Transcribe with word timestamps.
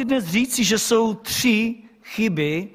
chci 0.00 0.04
dnes 0.04 0.24
říci, 0.24 0.64
že 0.64 0.78
jsou 0.78 1.14
tři 1.14 1.74
chyby 2.02 2.68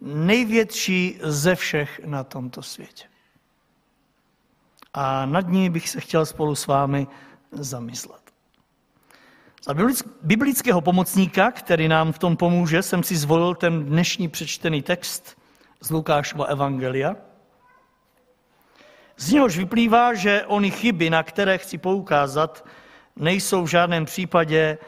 největší 0.00 1.18
ze 1.22 1.54
všech 1.54 2.00
na 2.04 2.24
tomto 2.24 2.62
světě. 2.62 3.04
A 4.94 5.26
nad 5.26 5.48
ní 5.48 5.70
bych 5.70 5.88
se 5.88 6.00
chtěl 6.00 6.26
spolu 6.26 6.54
s 6.54 6.66
vámi 6.66 7.06
zamyslet. 7.52 8.22
Za 9.64 9.74
biblického 10.22 10.80
pomocníka, 10.80 11.50
který 11.50 11.88
nám 11.88 12.12
v 12.12 12.18
tom 12.18 12.36
pomůže, 12.36 12.82
jsem 12.82 13.02
si 13.02 13.16
zvolil 13.16 13.54
ten 13.54 13.84
dnešní 13.84 14.28
přečtený 14.28 14.82
text 14.82 15.38
z 15.80 15.90
Lukášova 15.90 16.44
Evangelia. 16.44 17.16
Z 19.16 19.32
něhož 19.32 19.56
vyplývá, 19.56 20.14
že 20.14 20.44
ony 20.46 20.70
chyby, 20.70 21.10
na 21.10 21.22
které 21.22 21.58
chci 21.58 21.78
poukázat, 21.78 22.66
nejsou 23.16 23.62
v 23.62 23.70
žádném 23.70 24.04
případě 24.04 24.78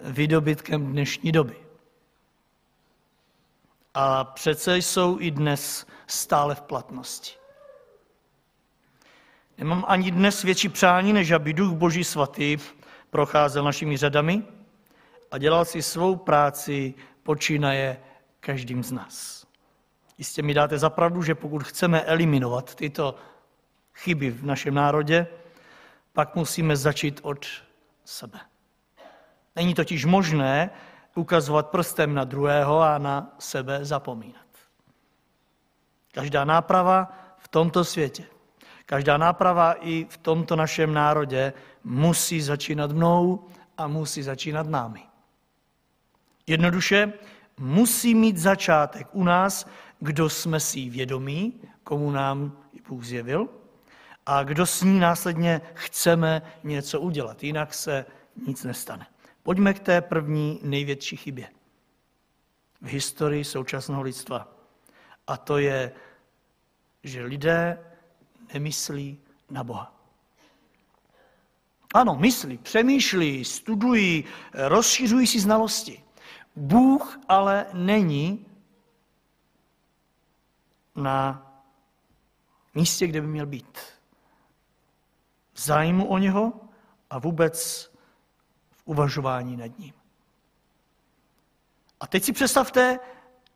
výdobytkem 0.00 0.86
dnešní 0.86 1.32
doby. 1.32 1.56
A 3.94 4.24
přece 4.24 4.76
jsou 4.76 5.20
i 5.20 5.30
dnes 5.30 5.86
stále 6.06 6.54
v 6.54 6.60
platnosti. 6.60 7.34
Nemám 9.58 9.84
ani 9.88 10.10
dnes 10.10 10.42
větší 10.42 10.68
přání, 10.68 11.12
než 11.12 11.30
aby 11.30 11.52
Duch 11.52 11.72
Boží 11.72 12.04
svatý 12.04 12.58
procházel 13.10 13.64
našimi 13.64 13.96
řadami 13.96 14.42
a 15.30 15.38
dělal 15.38 15.64
si 15.64 15.82
svou 15.82 16.16
práci, 16.16 16.94
počínaje 17.22 18.00
každým 18.40 18.82
z 18.82 18.92
nás. 18.92 19.46
Jistě 20.18 20.42
mi 20.42 20.54
dáte 20.54 20.78
zapravdu, 20.78 21.22
že 21.22 21.34
pokud 21.34 21.64
chceme 21.64 22.02
eliminovat 22.02 22.74
tyto 22.74 23.14
chyby 23.94 24.30
v 24.30 24.44
našem 24.44 24.74
národě, 24.74 25.26
pak 26.12 26.34
musíme 26.34 26.76
začít 26.76 27.20
od 27.22 27.46
sebe. 28.04 28.40
Není 29.56 29.74
totiž 29.74 30.04
možné 30.04 30.70
ukazovat 31.14 31.68
prstem 31.68 32.14
na 32.14 32.24
druhého 32.24 32.80
a 32.80 32.98
na 32.98 33.34
sebe 33.38 33.84
zapomínat. 33.84 34.46
Každá 36.12 36.44
náprava 36.44 37.12
v 37.38 37.48
tomto 37.48 37.84
světě, 37.84 38.24
každá 38.86 39.16
náprava 39.16 39.72
i 39.72 40.06
v 40.08 40.16
tomto 40.16 40.56
našem 40.56 40.94
národě 40.94 41.52
musí 41.84 42.40
začínat 42.40 42.92
mnou 42.92 43.46
a 43.76 43.86
musí 43.86 44.22
začínat 44.22 44.66
námi. 44.66 45.02
Jednoduše 46.46 47.12
musí 47.58 48.14
mít 48.14 48.36
začátek 48.36 49.08
u 49.12 49.24
nás, 49.24 49.66
kdo 50.00 50.28
jsme 50.28 50.60
si 50.60 50.90
vědomí, 50.90 51.60
komu 51.84 52.10
nám 52.10 52.56
Bůh 52.88 53.04
zjevil, 53.04 53.48
a 54.26 54.42
kdo 54.42 54.66
s 54.66 54.82
ní 54.82 54.98
následně 54.98 55.60
chceme 55.74 56.42
něco 56.64 57.00
udělat. 57.00 57.42
Jinak 57.42 57.74
se 57.74 58.06
nic 58.46 58.64
nestane. 58.64 59.06
Pojďme 59.42 59.74
k 59.74 59.80
té 59.80 60.00
první 60.00 60.60
největší 60.62 61.16
chybě 61.16 61.48
v 62.80 62.86
historii 62.86 63.44
současného 63.44 64.02
lidstva. 64.02 64.48
A 65.26 65.36
to 65.36 65.58
je, 65.58 65.92
že 67.02 67.24
lidé 67.24 67.78
nemyslí 68.54 69.20
na 69.50 69.64
Boha. 69.64 69.94
Ano, 71.94 72.16
myslí, 72.16 72.58
přemýšlí, 72.58 73.44
studují, 73.44 74.24
rozšiřují 74.52 75.26
si 75.26 75.40
znalosti. 75.40 76.02
Bůh 76.56 77.20
ale 77.28 77.66
není 77.72 78.46
na 80.96 81.46
místě, 82.74 83.06
kde 83.06 83.20
by 83.20 83.26
měl 83.26 83.46
být. 83.46 83.78
Zájmu 85.56 86.06
o 86.06 86.18
něho 86.18 86.52
a 87.10 87.18
vůbec 87.18 87.89
uvažování 88.90 89.56
nad 89.56 89.78
ním. 89.78 89.94
A 92.00 92.06
teď 92.06 92.24
si 92.24 92.32
představte, 92.32 92.98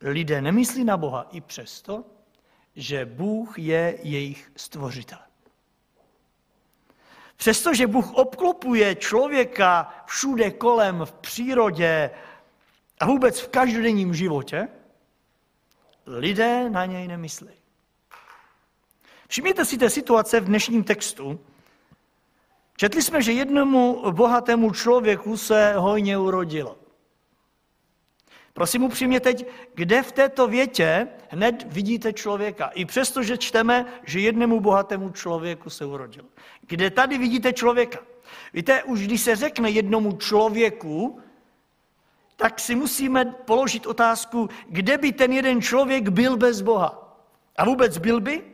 lidé 0.00 0.40
nemyslí 0.40 0.84
na 0.84 0.96
Boha 0.96 1.26
i 1.30 1.40
přesto, 1.40 2.04
že 2.76 3.06
Bůh 3.06 3.58
je 3.58 3.98
jejich 4.02 4.52
stvořitel. 4.56 5.18
Přestože 7.36 7.86
Bůh 7.86 8.12
obklopuje 8.12 8.94
člověka 8.94 9.94
všude 10.06 10.50
kolem, 10.50 11.00
v 11.04 11.12
přírodě 11.12 12.10
a 13.00 13.06
vůbec 13.06 13.40
v 13.40 13.48
každodenním 13.48 14.14
životě, 14.14 14.68
lidé 16.06 16.70
na 16.70 16.86
něj 16.86 17.08
nemyslí. 17.08 17.54
Všimněte 19.28 19.64
si 19.64 19.78
té 19.78 19.90
situace 19.90 20.40
v 20.40 20.44
dnešním 20.44 20.84
textu. 20.84 21.40
Četli 22.76 23.02
jsme, 23.02 23.22
že 23.22 23.32
jednomu 23.32 24.10
bohatému 24.10 24.70
člověku 24.70 25.36
se 25.36 25.74
hojně 25.76 26.18
urodilo. 26.18 26.76
Prosím 28.52 28.82
upřímně 28.82 29.20
teď, 29.20 29.46
kde 29.74 30.02
v 30.02 30.12
této 30.12 30.48
větě 30.48 31.08
hned 31.28 31.64
vidíte 31.66 32.12
člověka? 32.12 32.66
I 32.66 32.84
přesto, 32.84 33.22
že 33.22 33.38
čteme, 33.38 33.86
že 34.04 34.20
jednému 34.20 34.60
bohatému 34.60 35.10
člověku 35.10 35.70
se 35.70 35.84
urodil. 35.84 36.24
Kde 36.60 36.90
tady 36.90 37.18
vidíte 37.18 37.52
člověka? 37.52 37.98
Víte, 38.52 38.82
už 38.82 39.06
když 39.06 39.20
se 39.20 39.36
řekne 39.36 39.70
jednomu 39.70 40.12
člověku, 40.12 41.20
tak 42.36 42.60
si 42.60 42.74
musíme 42.74 43.24
položit 43.24 43.86
otázku, 43.86 44.48
kde 44.68 44.98
by 44.98 45.12
ten 45.12 45.32
jeden 45.32 45.62
člověk 45.62 46.08
byl 46.08 46.36
bez 46.36 46.60
Boha. 46.60 47.18
A 47.56 47.64
vůbec 47.64 47.98
byl 47.98 48.20
by? 48.20 48.53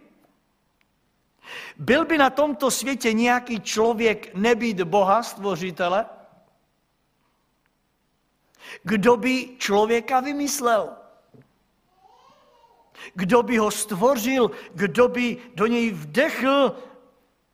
Byl 1.77 2.05
by 2.05 2.19
na 2.19 2.31
tomto 2.31 2.71
světě 2.71 3.13
nějaký 3.13 3.61
člověk 3.61 4.35
nebýt 4.35 4.81
Boha, 4.83 5.23
stvořitele? 5.23 6.07
Kdo 8.83 9.17
by 9.17 9.57
člověka 9.59 10.21
vymyslel? 10.21 10.97
Kdo 13.15 13.43
by 13.43 13.57
ho 13.59 13.71
stvořil? 13.71 14.51
Kdo 14.75 15.09
by 15.09 15.37
do 15.55 15.67
něj 15.67 15.91
vdechl 15.91 16.77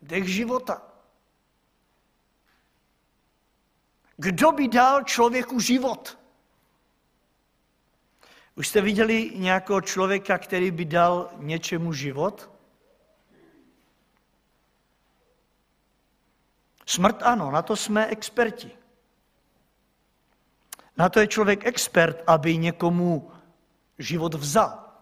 dech 0.03 0.29
života? 0.29 0.83
Kdo 4.17 4.53
by 4.53 4.69
dal 4.69 5.03
člověku 5.03 5.61
život? 5.61 6.19
Už 8.56 8.69
jste 8.69 8.81
viděli 8.81 9.33
nějakého 9.35 9.81
člověka, 9.81 10.39
který 10.39 10.71
by 10.71 10.85
dal 10.85 11.31
něčemu 11.37 11.93
život? 11.93 12.56
Smrt 16.87 17.23
ano, 17.23 17.51
na 17.51 17.63
to 17.63 17.77
jsme 17.77 18.07
experti. 18.07 18.71
Na 20.97 21.09
to 21.09 21.21
je 21.21 21.27
člověk 21.27 21.67
expert, 21.67 22.23
aby 22.27 22.57
někomu 22.57 23.31
život 23.99 24.35
vzal, 24.35 24.93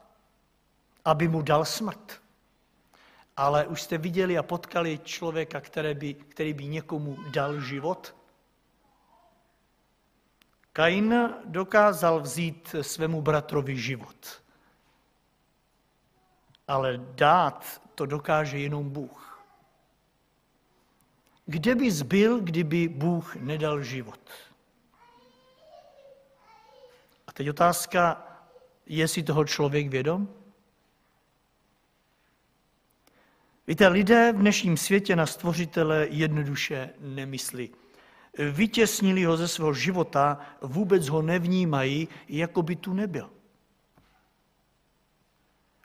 aby 1.04 1.28
mu 1.28 1.42
dal 1.42 1.64
smrt. 1.64 2.22
Ale 3.36 3.66
už 3.66 3.82
jste 3.82 3.98
viděli 3.98 4.38
a 4.38 4.42
potkali 4.42 4.98
člověka, 4.98 5.60
který 5.60 5.94
by, 5.94 6.14
který 6.14 6.52
by 6.52 6.64
někomu 6.64 7.16
dal 7.30 7.60
život? 7.60 8.16
Kain 10.72 11.34
dokázal 11.44 12.20
vzít 12.20 12.74
svému 12.80 13.22
bratrovi 13.22 13.76
život. 13.76 14.42
Ale 16.68 16.98
dát 16.98 17.82
to 17.94 18.06
dokáže 18.06 18.58
jenom 18.58 18.90
Bůh. 18.90 19.33
Kde 21.46 21.74
by 21.74 21.90
zbyl, 21.90 22.40
kdyby 22.40 22.88
Bůh 22.88 23.36
nedal 23.36 23.82
život? 23.82 24.20
A 27.26 27.32
teď 27.32 27.48
otázka, 27.48 28.26
je 28.86 29.08
si 29.08 29.22
toho 29.22 29.44
člověk 29.44 29.88
vědom? 29.88 30.28
Víte, 33.66 33.88
lidé 33.88 34.32
v 34.32 34.38
dnešním 34.38 34.76
světě 34.76 35.16
na 35.16 35.26
stvořitele 35.26 36.06
jednoduše 36.10 36.90
nemyslí. 37.00 37.70
Vytěsnili 38.52 39.24
ho 39.24 39.36
ze 39.36 39.48
svého 39.48 39.74
života, 39.74 40.40
vůbec 40.60 41.08
ho 41.08 41.22
nevnímají, 41.22 42.08
jako 42.28 42.62
by 42.62 42.76
tu 42.76 42.92
nebyl. 42.92 43.30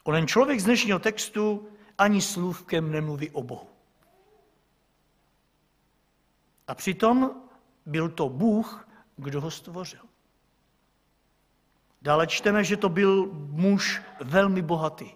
Onen 0.03 0.27
člověk 0.27 0.59
z 0.59 0.63
dnešního 0.63 0.99
textu 0.99 1.69
ani 1.97 2.21
slůvkem 2.21 2.91
nemluví 2.91 3.29
o 3.29 3.43
Bohu. 3.43 3.68
A 6.69 6.75
přitom 6.75 7.31
byl 7.85 8.09
to 8.09 8.29
Bůh, 8.29 8.87
kdo 9.17 9.41
ho 9.41 9.51
stvořil. 9.51 9.99
Dále 12.01 12.27
čteme, 12.27 12.63
že 12.63 12.77
to 12.77 12.89
byl 12.89 13.29
muž 13.33 14.01
velmi 14.21 14.61
bohatý. 14.61 15.11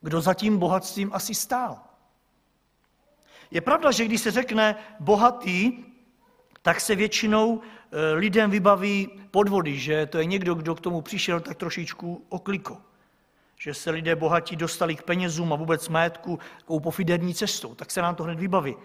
Kdo 0.00 0.20
za 0.20 0.34
tím 0.34 0.58
bohatstvím 0.58 1.10
asi 1.12 1.34
stál? 1.34 1.80
Je 3.50 3.60
pravda, 3.60 3.90
že 3.90 4.04
když 4.04 4.20
se 4.20 4.30
řekne 4.30 4.76
bohatý, 5.00 5.84
tak 6.62 6.80
se 6.80 6.94
většinou 6.94 7.60
eh, 7.60 8.12
lidem 8.12 8.50
vybaví 8.50 9.20
podvody, 9.30 9.78
že 9.78 10.06
to 10.06 10.18
je 10.18 10.24
někdo, 10.24 10.54
kdo 10.54 10.74
k 10.74 10.80
tomu 10.80 11.02
přišel 11.02 11.40
tak 11.40 11.56
trošičku 11.56 12.26
okliko. 12.28 12.80
Že 13.56 13.74
se 13.74 13.90
lidé 13.90 14.16
bohatí 14.16 14.56
dostali 14.56 14.96
k 14.96 15.02
penězům 15.02 15.52
a 15.52 15.56
vůbec 15.56 15.88
majetku 15.88 16.38
takovou 16.58 16.80
pofiderní 16.80 17.34
cestou. 17.34 17.74
Tak 17.74 17.90
se 17.90 18.02
nám 18.02 18.14
to 18.14 18.24
hned 18.24 18.38
vybaví. 18.38 18.76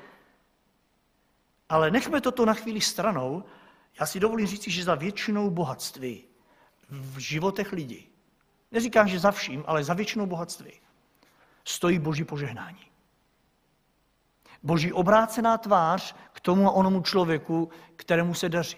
Ale 1.69 1.91
nechme 1.91 2.21
toto 2.21 2.45
na 2.45 2.53
chvíli 2.53 2.81
stranou. 2.81 3.43
Já 3.99 4.05
si 4.05 4.19
dovolím 4.19 4.47
říct, 4.47 4.67
že 4.67 4.83
za 4.83 4.95
většinou 4.95 5.49
bohatství 5.49 6.23
v 6.89 7.17
životech 7.17 7.71
lidí, 7.71 8.09
neříkám, 8.71 9.07
že 9.07 9.19
za 9.19 9.31
vším, 9.31 9.63
ale 9.67 9.83
za 9.83 9.93
většinou 9.93 10.25
bohatství, 10.25 10.71
stojí 11.63 11.99
boží 11.99 12.23
požehnání. 12.23 12.87
Boží 14.63 14.93
obrácená 14.93 15.57
tvář 15.57 16.15
k 16.33 16.39
tomu 16.39 16.67
a 16.67 16.71
onomu 16.71 17.01
člověku, 17.01 17.69
kterému 17.95 18.33
se 18.33 18.49
daří. 18.49 18.77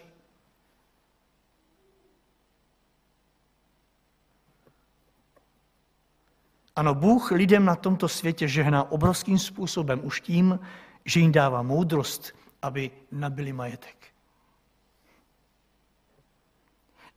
Ano, 6.76 6.96
Bůh 6.96 7.32
lidem 7.32 7.66
na 7.66 7.76
tomto 7.76 8.08
světě 8.08 8.48
žehná 8.48 8.92
obrovským 8.92 9.40
způsobem 9.40 10.02
už 10.04 10.22
tím, 10.22 10.60
že 11.06 11.20
jim 11.20 11.32
dává 11.32 11.62
moudrost, 11.62 12.34
aby 12.62 12.92
nabili 13.12 13.54
majetek. 13.54 14.08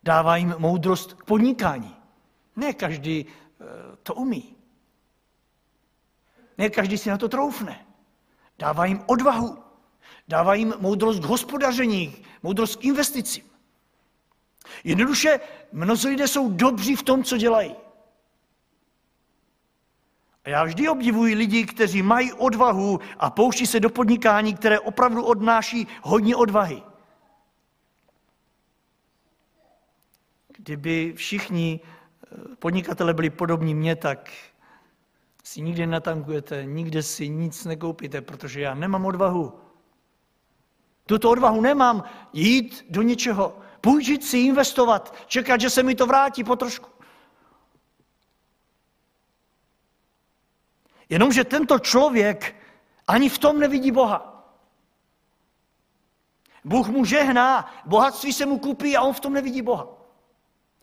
Dává 0.02 0.36
jim 0.36 0.54
moudrost 0.58 1.12
k 1.12 1.24
podnikání. 1.24 1.96
Ne 2.56 2.72
každý 2.72 3.26
eh, 3.26 3.64
to 4.02 4.14
umí. 4.14 4.56
Ne 6.58 6.70
každý 6.70 6.98
si 6.98 7.10
na 7.10 7.18
to 7.18 7.28
troufne. 7.28 7.86
Dává 8.58 8.84
jim 8.84 9.02
odvahu. 9.06 9.58
Dává 10.28 10.54
jim 10.54 10.74
moudrost 10.78 11.20
k 11.22 11.24
hospodaření, 11.24 12.24
moudrost 12.42 12.76
k 12.76 12.84
investicím. 12.84 13.44
Jednoduše, 14.84 15.40
mnozí 15.72 16.08
lidé 16.08 16.28
jsou 16.28 16.50
dobří 16.50 16.96
v 16.96 17.02
tom, 17.02 17.24
co 17.24 17.36
dělají. 17.36 17.76
A 20.44 20.48
já 20.48 20.64
vždy 20.64 20.88
obdivuji 20.88 21.34
lidi, 21.34 21.66
kteří 21.66 22.02
mají 22.02 22.32
odvahu 22.32 23.00
a 23.18 23.30
pouští 23.30 23.66
se 23.66 23.80
do 23.80 23.90
podnikání, 23.90 24.54
které 24.54 24.80
opravdu 24.80 25.24
odnáší 25.24 25.86
hodně 26.02 26.36
odvahy. 26.36 26.82
Kdyby 30.56 31.12
všichni 31.16 31.80
eh, 31.80 32.56
podnikatele 32.56 33.14
byli 33.14 33.30
podobní 33.30 33.74
mně, 33.74 33.96
tak 33.96 34.30
si 35.44 35.60
nikdy 35.60 35.86
natankujete, 35.86 36.64
nikde 36.64 37.02
si 37.02 37.28
nic 37.28 37.64
nekoupíte, 37.64 38.20
protože 38.20 38.60
já 38.60 38.74
nemám 38.74 39.06
odvahu. 39.06 39.60
Tuto 41.06 41.30
odvahu 41.30 41.60
nemám 41.60 42.04
jít 42.32 42.86
do 42.90 43.02
něčeho, 43.02 43.58
půjčit 43.80 44.24
si, 44.24 44.38
investovat, 44.38 45.14
čekat, 45.26 45.60
že 45.60 45.70
se 45.70 45.82
mi 45.82 45.94
to 45.94 46.06
vrátí 46.06 46.44
po 46.44 46.56
trošku. 46.56 46.91
Jenomže 51.12 51.44
tento 51.44 51.78
člověk 51.78 52.56
ani 53.08 53.28
v 53.28 53.38
tom 53.38 53.60
nevidí 53.60 53.92
Boha. 53.92 54.48
Bůh 56.64 56.88
mu 56.88 57.04
žehná, 57.04 57.74
bohatství 57.86 58.32
se 58.32 58.46
mu 58.46 58.58
kupí 58.58 58.96
a 58.96 59.02
on 59.02 59.12
v 59.12 59.20
tom 59.20 59.32
nevidí 59.32 59.62
Boha. 59.62 59.88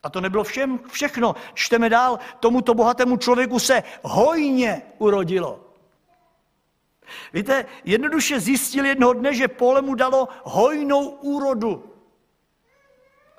A 0.03 0.09
to 0.09 0.21
nebylo 0.21 0.43
všem, 0.43 0.79
všechno. 0.91 1.35
Čteme 1.53 1.89
dál, 1.89 2.19
tomuto 2.39 2.73
bohatému 2.73 3.17
člověku 3.17 3.59
se 3.59 3.83
hojně 4.03 4.81
urodilo. 4.97 5.65
Víte, 7.33 7.65
jednoduše 7.85 8.39
zjistil 8.39 8.85
jednoho 8.85 9.13
dne, 9.13 9.33
že 9.33 9.47
pole 9.47 9.81
mu 9.81 9.95
dalo 9.95 10.27
hojnou 10.43 11.09
úrodu. 11.09 11.93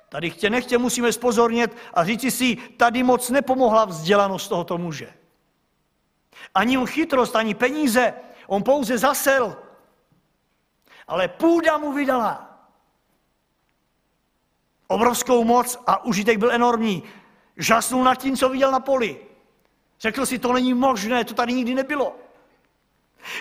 Tady 0.09 0.29
chtě 0.29 0.49
nechtě 0.49 0.77
musíme 0.77 1.13
spozornět 1.13 1.71
a 1.93 2.03
říci 2.05 2.31
si, 2.31 2.55
tady 2.55 3.03
moc 3.03 3.29
nepomohla 3.29 3.85
vzdělanost 3.85 4.47
tohoto 4.47 4.77
muže. 4.77 5.20
Ani 6.55 6.77
on 6.77 6.87
chytrost, 6.87 7.35
ani 7.35 7.53
peníze, 7.53 8.13
on 8.47 8.63
pouze 8.63 8.97
zasel. 8.97 9.57
Ale 11.07 11.27
půda 11.27 11.77
mu 11.77 11.93
vydala 11.93 12.51
obrovskou 14.91 15.43
moc 15.43 15.79
a 15.87 16.05
užitek 16.05 16.37
byl 16.37 16.51
enormní. 16.51 17.03
Žasnul 17.57 18.03
nad 18.03 18.15
tím, 18.15 18.37
co 18.37 18.49
viděl 18.49 18.71
na 18.71 18.79
poli. 18.79 19.19
Řekl 19.99 20.25
si, 20.25 20.39
to 20.39 20.53
není 20.53 20.73
možné, 20.73 21.23
to 21.25 21.33
tady 21.33 21.53
nikdy 21.53 21.75
nebylo. 21.75 22.15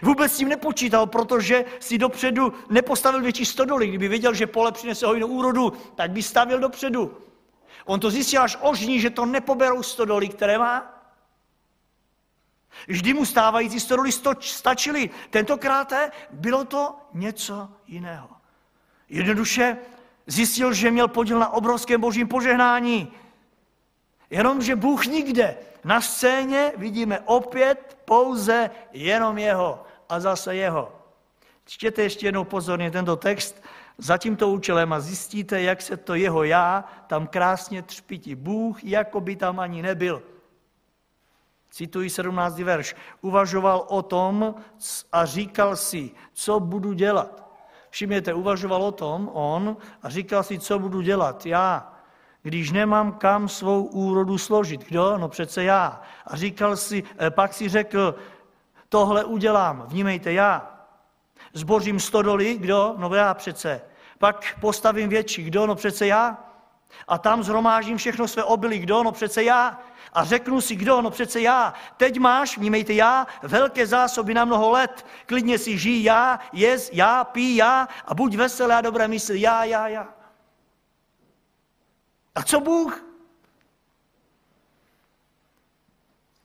Vůbec 0.02 0.32
s 0.32 0.36
tím 0.36 0.48
nepočítal, 0.48 1.06
protože 1.06 1.64
si 1.80 1.98
dopředu 1.98 2.52
nepostavil 2.68 3.22
větší 3.22 3.44
stodoly. 3.44 3.88
Kdyby 3.88 4.08
věděl, 4.08 4.34
že 4.34 4.46
pole 4.46 4.72
přinese 4.72 5.06
hojnou 5.06 5.26
úrodu, 5.26 5.72
tak 5.94 6.10
by 6.10 6.22
stavil 6.22 6.58
dopředu. 6.58 7.16
On 7.84 8.00
to 8.00 8.10
zjistil 8.10 8.42
až 8.42 8.58
ožní, 8.60 9.00
že 9.00 9.10
to 9.10 9.26
nepoberou 9.26 9.82
stodoly, 9.82 10.28
které 10.28 10.58
má. 10.58 10.99
Vždy 12.88 13.14
mu 13.14 13.24
stávající 13.24 13.80
stodoly 13.80 14.10
stačily. 14.40 15.10
Tentokrát 15.30 15.92
bylo 16.30 16.64
to 16.64 16.96
něco 17.12 17.68
jiného. 17.86 18.28
Jednoduše 19.08 19.76
Zjistil, 20.30 20.72
že 20.72 20.90
měl 20.90 21.08
podíl 21.08 21.38
na 21.38 21.52
obrovském 21.52 22.00
božím 22.00 22.28
požehnání. 22.28 23.12
Jenomže 24.30 24.76
Bůh 24.76 25.06
nikde. 25.06 25.56
Na 25.84 26.00
scéně 26.00 26.72
vidíme 26.76 27.20
opět 27.20 27.98
pouze 28.04 28.70
jenom 28.92 29.38
jeho 29.38 29.82
a 30.08 30.20
zase 30.20 30.56
jeho. 30.56 30.92
Čtěte 31.64 32.02
ještě 32.02 32.26
jednou 32.26 32.44
pozorně 32.44 32.90
tento 32.90 33.16
text 33.16 33.62
za 33.98 34.18
tímto 34.18 34.48
účelem 34.48 34.92
a 34.92 35.00
zjistíte, 35.00 35.62
jak 35.62 35.82
se 35.82 35.96
to 35.96 36.14
jeho 36.14 36.44
já 36.44 36.84
tam 37.06 37.26
krásně 37.26 37.82
třpití. 37.82 38.34
Bůh 38.34 38.84
jako 38.84 39.20
by 39.20 39.36
tam 39.36 39.60
ani 39.60 39.82
nebyl. 39.82 40.22
Cituji 41.70 42.10
17. 42.10 42.58
verš. 42.58 42.96
Uvažoval 43.20 43.84
o 43.88 44.02
tom 44.02 44.54
a 45.12 45.24
říkal 45.24 45.76
si, 45.76 46.10
co 46.32 46.60
budu 46.60 46.92
dělat. 46.92 47.50
Všimněte, 47.90 48.34
uvažoval 48.34 48.82
o 48.82 48.92
tom 48.92 49.30
on 49.32 49.76
a 50.02 50.08
říkal 50.08 50.42
si, 50.42 50.58
co 50.58 50.78
budu 50.78 51.00
dělat 51.00 51.46
já, 51.46 51.92
když 52.42 52.70
nemám 52.70 53.12
kam 53.12 53.48
svou 53.48 53.84
úrodu 53.84 54.38
složit. 54.38 54.84
Kdo? 54.84 55.18
No 55.18 55.28
přece 55.28 55.64
já. 55.64 56.00
A 56.26 56.36
říkal 56.36 56.76
si, 56.76 57.02
eh, 57.18 57.30
pak 57.30 57.52
si 57.54 57.68
řekl, 57.68 58.14
tohle 58.88 59.24
udělám, 59.24 59.84
vnímejte 59.88 60.32
já. 60.32 60.80
Zbořím 61.52 62.00
stodoly, 62.00 62.58
kdo? 62.58 62.94
No 62.98 63.14
já 63.14 63.34
přece. 63.34 63.80
Pak 64.18 64.58
postavím 64.60 65.08
větší, 65.08 65.44
kdo? 65.44 65.66
No 65.66 65.74
přece 65.74 66.06
já. 66.06 66.49
A 67.08 67.18
tam 67.18 67.42
zhromážím 67.42 67.96
všechno 67.96 68.28
své 68.28 68.44
obilí, 68.44 68.78
kdo? 68.78 69.02
No 69.02 69.12
přece 69.12 69.42
já 69.42 69.80
a 70.12 70.24
řeknu 70.24 70.60
si, 70.60 70.76
kdo, 70.76 71.02
no 71.02 71.10
přece 71.10 71.40
já. 71.40 71.74
Teď 71.96 72.18
máš, 72.18 72.58
vnímejte 72.58 72.92
já, 72.92 73.26
velké 73.42 73.86
zásoby 73.86 74.34
na 74.34 74.44
mnoho 74.44 74.70
let. 74.70 75.06
Klidně 75.26 75.58
si 75.58 75.78
žij 75.78 76.02
já, 76.02 76.40
jez 76.52 76.90
já, 76.92 77.24
pí 77.24 77.56
já 77.56 77.88
a 78.04 78.14
buď 78.14 78.34
veselé 78.34 78.76
a 78.76 78.80
dobré 78.80 79.08
mysli. 79.08 79.40
Já, 79.40 79.64
já, 79.64 79.88
já. 79.88 80.14
A 82.34 82.42
co 82.42 82.60
Bůh? 82.60 83.04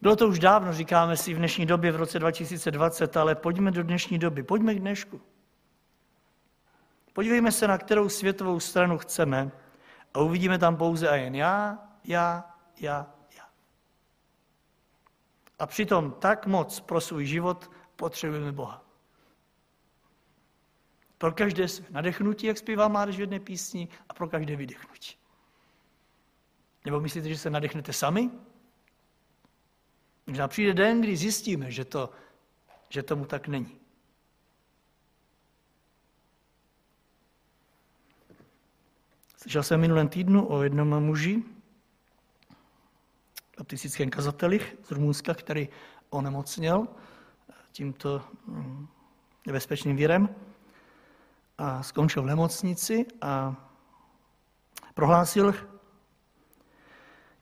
Bylo 0.01 0.15
to 0.15 0.27
už 0.27 0.39
dávno, 0.39 0.73
říkáme 0.73 1.17
si 1.17 1.33
v 1.33 1.37
dnešní 1.37 1.65
době, 1.65 1.91
v 1.91 1.95
roce 1.95 2.19
2020, 2.19 3.17
ale 3.17 3.35
pojďme 3.35 3.71
do 3.71 3.83
dnešní 3.83 4.19
doby, 4.19 4.43
pojďme 4.43 4.75
k 4.75 4.79
dnešku. 4.79 5.21
Podívejme 7.13 7.51
se, 7.51 7.67
na 7.67 7.77
kterou 7.77 8.09
světovou 8.09 8.59
stranu 8.59 8.97
chceme 8.97 9.51
a 10.15 10.19
uvidíme 10.19 10.57
tam 10.57 10.77
pouze 10.77 11.09
a 11.09 11.15
jen 11.15 11.35
já, 11.35 11.79
já, 12.03 12.55
já, 12.79 13.15
a 15.59 15.65
přitom 15.65 16.11
tak 16.11 16.45
moc 16.45 16.79
pro 16.79 17.01
svůj 17.01 17.25
život 17.25 17.71
potřebujeme 17.95 18.51
Boha. 18.51 18.85
Pro 21.17 21.31
každé 21.31 21.67
své 21.67 21.85
nadechnutí, 21.89 22.47
jak 22.47 22.57
zpívá 22.57 22.87
mládež 22.87 23.17
v 23.17 23.19
jedné 23.19 23.39
písni, 23.39 23.87
a 24.09 24.13
pro 24.13 24.27
každé 24.27 24.55
vydechnutí. 24.55 25.15
Nebo 26.85 26.99
myslíte, 26.99 27.29
že 27.29 27.37
se 27.37 27.49
nadechnete 27.49 27.93
sami? 27.93 28.31
Možná 30.27 30.47
přijde 30.47 30.73
den, 30.73 31.01
kdy 31.01 31.17
zjistíme, 31.17 31.71
že, 31.71 31.85
to, 31.85 32.09
že 32.89 33.03
tomu 33.03 33.25
tak 33.25 33.47
není. 33.47 33.79
Slyšel 39.45 39.63
jsem 39.63 39.81
minulém 39.81 40.07
týdnu 40.07 40.51
o 40.51 40.63
jednom 40.63 41.03
muži, 41.03 41.43
baptistickém 43.57 44.09
kazateli 44.09 44.59
z 44.83 44.91
Rumunska, 44.91 45.33
který 45.33 45.69
onemocněl 46.09 46.87
tímto 47.71 48.21
mm, 48.47 48.87
nebezpečným 49.47 49.95
vírem 49.95 50.35
a 51.57 51.83
skončil 51.83 52.23
v 52.23 52.25
nemocnici 52.25 53.05
a 53.21 53.55
prohlásil 54.93 55.53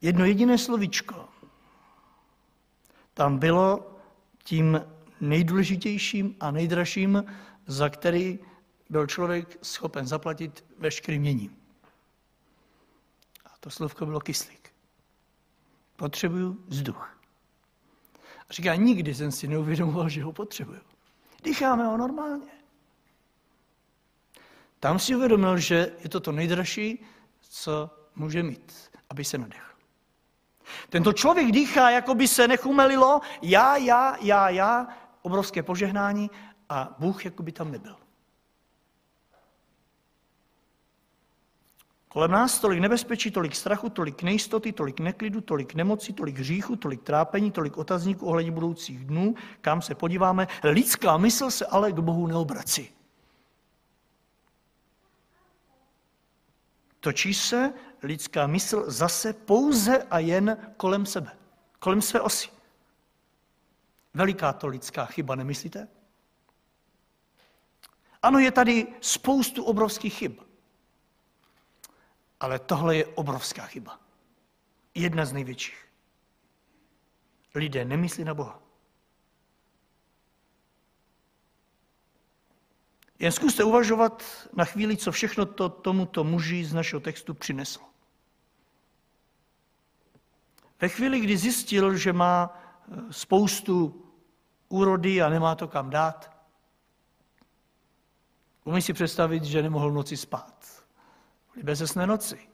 jedno 0.02 0.26
jediné 0.26 0.58
slovičko. 0.58 1.30
Tam 3.14 3.38
bylo 3.38 3.96
tím 4.44 4.82
nejdůležitějším 5.22 6.36
a 6.40 6.52
nejdražším, 6.52 7.24
za 7.68 7.90
který 7.90 8.40
byl 8.90 9.08
člověk 9.08 9.58
schopen 9.62 10.08
zaplatit 10.08 10.66
veškerý 10.78 11.20
mění. 11.20 11.63
To 13.64 13.70
slovko 13.70 14.06
bylo 14.06 14.20
kyslík. 14.20 14.74
Potřebuju 15.96 16.64
vzduch. 16.68 17.18
A 18.50 18.54
říká, 18.54 18.76
nikdy 18.76 19.16
jsem 19.16 19.32
si 19.32 19.48
neuvědomoval, 19.48 20.10
že 20.10 20.24
ho 20.24 20.34
potřebuju. 20.34 20.82
Dýcháme 21.44 21.86
ho 21.86 21.98
normálně. 21.98 22.52
Tam 24.80 25.00
si 25.00 25.16
uvědomil, 25.16 25.58
že 25.58 25.92
je 26.00 26.10
to 26.10 26.20
to 26.20 26.32
nejdražší, 26.32 27.06
co 27.40 27.90
může 28.16 28.44
mít, 28.44 28.92
aby 29.10 29.24
se 29.24 29.38
nadechl. 29.38 29.74
Tento 30.90 31.14
člověk 31.14 31.52
dýchá, 31.52 31.90
jako 31.90 32.16
by 32.16 32.28
se 32.28 32.48
nechumelilo, 32.48 33.22
já, 33.42 33.78
já, 33.78 34.18
já, 34.22 34.50
já, 34.50 34.88
obrovské 35.22 35.64
požehnání 35.64 36.32
a 36.70 36.96
Bůh 37.00 37.26
jako 37.26 37.44
by 37.44 37.52
tam 37.52 37.72
nebyl. 37.72 38.03
Kolem 42.14 42.32
nás 42.32 42.60
tolik 42.60 42.80
nebezpečí, 42.80 43.32
tolik 43.32 43.56
strachu, 43.56 43.90
tolik 43.90 44.24
nejistoty, 44.24 44.72
tolik 44.72 45.00
neklidu, 45.00 45.42
tolik 45.42 45.74
nemoci, 45.74 46.14
tolik 46.14 46.38
hříchu, 46.38 46.76
tolik 46.76 47.02
trápení, 47.02 47.52
tolik 47.52 47.78
otazníků 47.78 48.26
ohledně 48.26 48.52
budoucích 48.52 49.06
dnů, 49.06 49.36
kam 49.62 49.82
se 49.82 49.96
podíváme. 49.96 50.48
Lidská 50.64 51.18
mysl 51.18 51.52
se 51.52 51.66
ale 51.66 51.92
k 51.92 52.00
Bohu 52.00 52.28
neobrací. 52.28 52.90
Točí 57.00 57.34
se 57.34 57.74
lidská 58.04 58.48
mysl 58.48 58.84
zase 58.88 59.34
pouze 59.34 60.04
a 60.04 60.20
jen 60.20 60.58
kolem 60.78 61.06
sebe, 61.06 61.32
kolem 61.80 62.02
své 62.02 62.22
osy. 62.22 62.50
Veliká 64.14 64.54
to 64.54 64.68
lidská 64.68 65.06
chyba, 65.06 65.36
nemyslíte? 65.36 65.88
Ano, 68.22 68.40
je 68.40 68.52
tady 68.52 68.88
spoustu 69.02 69.64
obrovských 69.64 70.14
chyb. 70.14 70.32
Ale 72.44 72.60
tohle 72.60 72.96
je 72.96 73.06
obrovská 73.06 73.66
chyba. 73.66 74.00
Jedna 74.96 75.26
z 75.26 75.34
největších. 75.34 75.86
Lidé 77.56 77.86
nemyslí 77.86 78.24
na 78.24 78.34
Boha. 78.34 78.60
Jen 83.20 83.32
zkuste 83.32 83.64
uvažovat 83.64 84.24
na 84.54 84.66
chvíli, 84.66 84.98
co 84.98 85.12
všechno 85.12 85.46
to 85.46 85.70
tomuto 85.70 86.24
muži 86.24 86.66
z 86.66 86.74
našeho 86.74 87.00
textu 87.00 87.34
přineslo. 87.34 87.86
Ve 90.82 90.90
chvíli, 90.90 91.20
kdy 91.20 91.38
zjistil, 91.38 91.98
že 91.98 92.14
má 92.14 92.52
eh, 92.52 93.14
spoustu 93.14 94.06
úrody 94.70 95.22
a 95.22 95.30
nemá 95.30 95.56
to 95.56 95.68
kam 95.68 95.90
dát, 95.90 96.38
umí 98.64 98.82
si 98.82 98.94
představit, 98.94 99.44
že 99.44 99.62
nemohl 99.62 99.92
v 99.92 99.94
noci 99.94 100.18
spát. 100.18 100.83
Byly 101.54 101.64
bezesné 101.64 102.08
noci. 102.08 102.50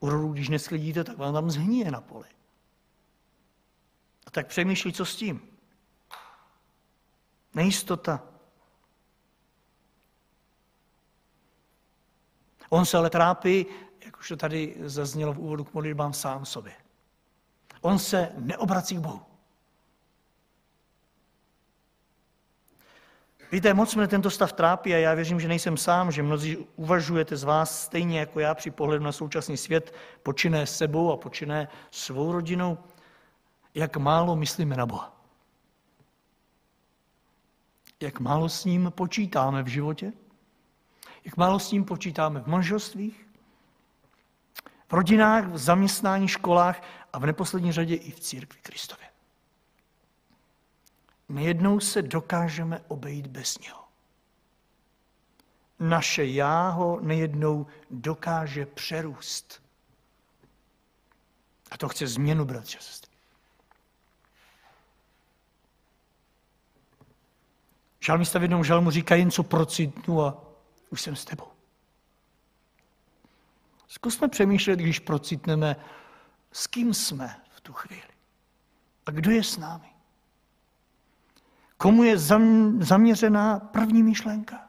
Úrodu, 0.00 0.32
když 0.32 0.48
nesklidíte, 0.48 1.04
tak 1.04 1.16
vám 1.16 1.34
tam 1.34 1.50
zhníje 1.50 1.90
na 1.90 2.00
poli. 2.00 2.28
A 4.26 4.30
tak 4.30 4.46
přemýšlí, 4.46 4.92
co 4.92 5.04
s 5.04 5.16
tím. 5.16 5.58
Nejistota. 7.54 8.22
On 12.68 12.86
se 12.86 12.96
ale 12.96 13.10
trápí, 13.10 13.66
jak 14.04 14.18
už 14.18 14.28
to 14.28 14.36
tady 14.36 14.76
zaznělo 14.84 15.32
v 15.32 15.38
úvodu 15.38 15.64
k 15.64 15.74
modlitbám 15.74 16.12
sám 16.12 16.46
sobě. 16.46 16.72
On 17.80 17.98
se 17.98 18.32
neobrací 18.38 18.96
k 18.96 18.98
Bohu. 18.98 19.29
Víte, 23.52 23.74
moc 23.74 23.94
mě 23.94 24.08
tento 24.08 24.30
stav 24.30 24.52
trápí 24.52 24.94
a 24.94 24.96
já 24.96 25.14
věřím, 25.14 25.40
že 25.40 25.48
nejsem 25.48 25.76
sám, 25.76 26.12
že 26.12 26.22
mnozí 26.22 26.56
uvažujete 26.76 27.36
z 27.36 27.44
vás 27.44 27.82
stejně 27.82 28.20
jako 28.20 28.40
já 28.40 28.54
při 28.54 28.70
pohledu 28.70 29.04
na 29.04 29.12
současný 29.12 29.56
svět, 29.56 29.94
počinné 30.22 30.66
sebou 30.66 31.12
a 31.12 31.16
počinné 31.16 31.68
svou 31.90 32.32
rodinou, 32.32 32.78
jak 33.74 33.96
málo 33.96 34.36
myslíme 34.36 34.76
na 34.76 34.86
Boha. 34.86 35.16
Jak 38.00 38.20
málo 38.20 38.48
s 38.48 38.64
ním 38.64 38.92
počítáme 38.94 39.62
v 39.62 39.66
životě, 39.66 40.12
jak 41.24 41.36
málo 41.36 41.58
s 41.58 41.72
ním 41.72 41.84
počítáme 41.84 42.40
v 42.40 42.46
manželstvích, 42.46 43.26
v 44.88 44.92
rodinách, 44.92 45.46
v 45.46 45.58
zaměstnání, 45.58 46.28
školách 46.28 46.82
a 47.12 47.18
v 47.18 47.26
neposlední 47.26 47.72
řadě 47.72 47.94
i 47.94 48.10
v 48.10 48.20
církvi 48.20 48.60
Kristově. 48.62 49.09
Nejednou 51.30 51.80
se 51.80 52.02
dokážeme 52.02 52.80
obejít 52.88 53.26
bez 53.26 53.58
něho. 53.58 53.84
Naše 55.78 56.24
já 56.24 56.68
ho 56.68 57.00
nejednou 57.00 57.66
dokáže 57.90 58.66
přerůst. 58.66 59.62
A 61.70 61.76
to 61.76 61.88
chce 61.88 62.06
změnu, 62.06 62.44
bratře 62.44 62.78
a 62.78 62.80
sestry. 62.80 63.10
Žalmista 68.00 68.38
v 68.38 68.42
jednom 68.42 68.64
žalmu 68.64 68.90
říká 68.90 69.14
jen 69.14 69.30
co 69.30 69.42
procitnu 69.42 70.22
a 70.22 70.42
už 70.90 71.02
jsem 71.02 71.16
s 71.16 71.24
tebou. 71.24 71.48
Zkusme 73.88 74.28
přemýšlet, 74.28 74.78
když 74.78 74.98
procitneme, 74.98 75.76
s 76.52 76.66
kým 76.66 76.94
jsme 76.94 77.42
v 77.50 77.60
tu 77.60 77.72
chvíli. 77.72 78.08
A 79.06 79.10
kdo 79.10 79.30
je 79.30 79.44
s 79.44 79.56
námi. 79.56 79.89
Komu 81.80 82.02
je 82.02 82.18
zaměřená 82.78 83.58
první 83.58 84.02
myšlenka? 84.02 84.68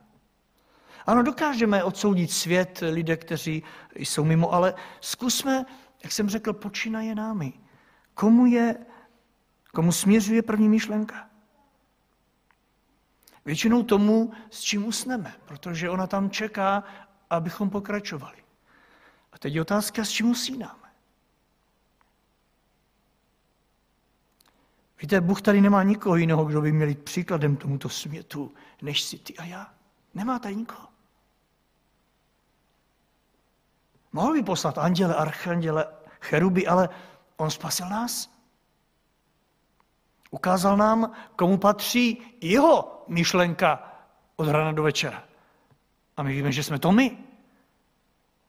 Ano, 1.06 1.24
dokážeme 1.24 1.84
odsoudit 1.84 2.32
svět, 2.32 2.84
lidé, 2.92 3.18
kteří 3.18 3.64
jsou 3.96 4.24
mimo, 4.24 4.54
ale 4.54 4.74
zkusme, 5.02 5.66
jak 6.04 6.12
jsem 6.12 6.30
řekl, 6.30 6.54
počínaje 6.54 7.16
námi. 7.16 7.54
Komu 8.14 8.46
je, 8.46 8.76
komu 9.74 9.92
směřuje 9.92 10.42
první 10.42 10.70
myšlenka? 10.70 11.30
Většinou 13.46 13.84
tomu, 13.84 14.32
s 14.50 14.62
čím 14.62 14.86
usneme, 14.86 15.34
protože 15.46 15.90
ona 15.90 16.08
tam 16.08 16.30
čeká, 16.30 16.84
abychom 17.30 17.70
pokračovali. 17.70 18.38
A 19.34 19.40
teď 19.40 19.54
je 19.54 19.62
otázka, 19.62 20.06
s 20.06 20.10
čím 20.10 20.30
usínáme. 20.30 20.81
Víte, 25.02 25.22
Bůh 25.22 25.42
tady 25.42 25.62
nemá 25.62 25.84
nikoho 25.84 26.16
jiného, 26.16 26.46
kdo 26.46 26.62
by 26.62 26.72
měl 26.72 26.88
jít 26.88 27.04
příkladem 27.04 27.56
tomuto 27.56 27.90
světu, 27.90 28.54
než 28.82 29.02
si 29.02 29.18
ty 29.18 29.38
a 29.38 29.44
já. 29.44 29.74
Nemá 30.14 30.40
tady 30.40 30.56
nikoho. 30.56 30.88
Mohl 34.14 34.34
by 34.34 34.44
poslat 34.44 34.78
anděle, 34.78 35.16
archanděle, 35.16 35.88
cheruby, 36.22 36.68
ale 36.68 36.90
on 37.38 37.52
spasil 37.52 37.90
nás. 37.90 38.32
Ukázal 40.32 40.78
nám, 40.78 41.12
komu 41.36 41.58
patří 41.58 42.22
jeho 42.42 43.04
myšlenka 43.08 43.94
od 44.36 44.48
rána 44.48 44.72
do 44.72 44.84
večera. 44.84 45.24
A 46.18 46.24
my 46.24 46.34
víme, 46.34 46.52
že 46.52 46.64
jsme 46.64 46.80
to 46.80 46.92
my. 46.92 47.18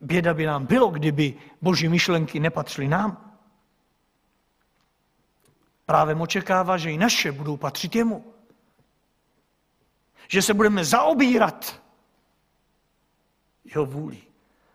Běda 0.01 0.35
by 0.35 0.47
nám 0.47 0.67
bylo, 0.67 0.91
kdyby 0.91 1.35
boží 1.63 1.89
myšlenky 1.89 2.41
nepatřily 2.41 2.89
nám. 2.89 3.32
Právem 5.87 6.21
očekává, 6.21 6.79
že 6.79 6.91
i 6.91 6.99
naše 6.99 7.33
budou 7.33 7.57
patřit 7.57 7.97
jemu. 7.97 8.35
Že 10.29 10.43
se 10.43 10.55
budeme 10.55 10.85
zaobírat 10.85 11.83
jeho 13.65 13.87
vůli. 13.87 14.23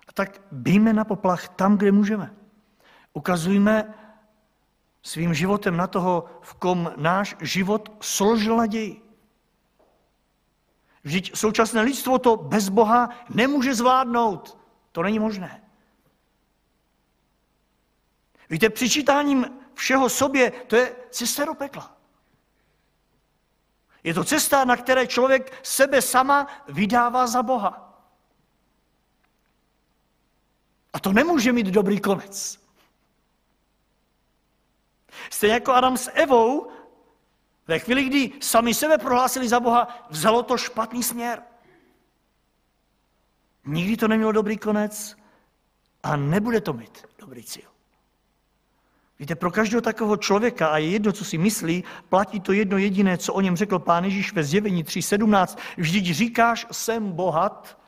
A 0.08 0.12
tak 0.12 0.42
býme 0.52 0.94
na 0.94 1.04
poplach 1.04 1.50
tam, 1.50 1.78
kde 1.78 1.92
můžeme. 1.92 2.36
Ukazujme 3.14 3.94
svým 5.02 5.34
životem 5.34 5.78
na 5.78 5.88
toho, 5.88 6.26
v 6.42 6.54
kom 6.54 6.92
náš 6.98 7.36
život 7.42 7.98
složil 8.02 8.58
naději. 8.58 9.02
Vždyť 11.04 11.38
současné 11.38 11.82
lidstvo 11.82 12.20
to 12.20 12.38
bez 12.38 12.70
Boha 12.70 13.10
nemůže 13.30 13.76
zvládnout. 13.76 14.58
To 14.92 15.04
není 15.04 15.20
možné. 15.20 15.64
Víte, 18.50 18.70
přičítáním 18.70 19.46
všeho 19.78 20.10
sobě, 20.10 20.52
to 20.52 20.76
je 20.76 20.96
cesta 21.12 21.46
do 21.46 21.54
pekla. 21.54 21.98
Je 24.04 24.14
to 24.14 24.24
cesta, 24.24 24.66
na 24.66 24.78
které 24.78 25.08
člověk 25.08 25.60
sebe 25.64 26.02
sama 26.02 26.48
vydává 26.68 27.28
za 27.28 27.44
Boha. 27.44 28.04
A 30.94 31.00
to 31.00 31.14
nemůže 31.14 31.54
mít 31.54 31.68
dobrý 31.68 32.00
konec. 32.00 32.60
Stejně 35.30 35.54
jako 35.54 35.74
Adam 35.74 35.98
s 35.98 36.12
Evou, 36.12 36.72
ve 37.68 37.80
chvíli, 37.80 38.04
kdy 38.04 38.32
sami 38.42 38.74
sebe 38.74 38.98
prohlásili 38.98 39.50
za 39.50 39.60
Boha, 39.60 40.08
vzalo 40.10 40.44
to 40.44 40.58
špatný 40.58 41.04
směr. 41.04 41.44
Nikdy 43.66 43.98
to 43.98 44.08
nemělo 44.08 44.32
dobrý 44.32 44.58
konec 44.58 45.18
a 46.04 46.16
nebude 46.16 46.62
to 46.62 46.74
mít 46.74 47.06
dobrý 47.18 47.44
cíl. 47.44 47.77
Víte, 49.20 49.36
pro 49.36 49.52
každého 49.52 49.82
takového 49.82 50.18
člověka, 50.18 50.68
a 50.68 50.78
je 50.78 50.90
jedno, 50.90 51.12
co 51.12 51.26
si 51.26 51.38
myslí, 51.38 51.84
platí 52.10 52.40
to 52.40 52.54
jedno 52.54 52.78
jediné, 52.78 53.18
co 53.18 53.34
o 53.34 53.42
něm 53.42 53.56
řekl 53.56 53.80
pán 53.80 54.04
Ježíš 54.04 54.34
ve 54.34 54.44
zjevení 54.44 54.84
3.17. 54.84 55.58
Vždyť 55.78 56.06
říkáš, 56.06 56.68
jsem 56.72 57.12
bohat, 57.12 57.80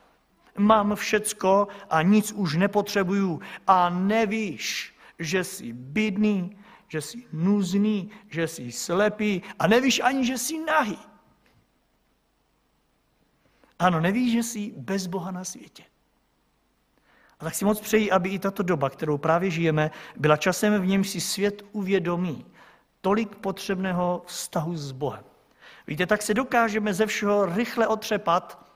mám 0.58 0.94
všecko 0.94 1.68
a 1.90 2.02
nic 2.02 2.32
už 2.32 2.56
nepotřebuju 2.56 3.40
a 3.66 3.90
nevíš, 3.90 4.94
že 5.18 5.44
jsi 5.44 5.72
bydný, 5.72 6.56
že 6.88 7.00
jsi 7.00 7.26
nuzný, 7.32 8.10
že 8.30 8.48
jsi 8.48 8.72
slepý 8.72 9.42
a 9.58 9.66
nevíš 9.66 10.00
ani, 10.00 10.26
že 10.26 10.38
jsi 10.38 10.58
nahý. 10.58 10.98
Ano, 13.78 14.00
nevíš, 14.00 14.32
že 14.32 14.42
jsi 14.42 14.72
bez 14.76 15.06
Boha 15.06 15.30
na 15.30 15.44
světě. 15.44 15.84
A 17.40 17.44
tak 17.44 17.54
si 17.54 17.64
moc 17.64 17.80
přeji, 17.80 18.10
aby 18.10 18.28
i 18.28 18.38
tato 18.38 18.62
doba, 18.62 18.90
kterou 18.90 19.18
právě 19.18 19.50
žijeme, 19.50 19.90
byla 20.16 20.36
časem, 20.36 20.82
v 20.82 20.86
němž 20.86 21.08
si 21.08 21.20
svět 21.20 21.62
uvědomí 21.72 22.46
tolik 23.00 23.34
potřebného 23.36 24.22
vztahu 24.26 24.76
s 24.76 24.92
Bohem. 24.92 25.24
Víte, 25.86 26.06
tak 26.06 26.22
se 26.22 26.34
dokážeme 26.34 26.94
ze 26.94 27.06
všeho 27.06 27.46
rychle 27.46 27.86
otřepat, 27.86 28.72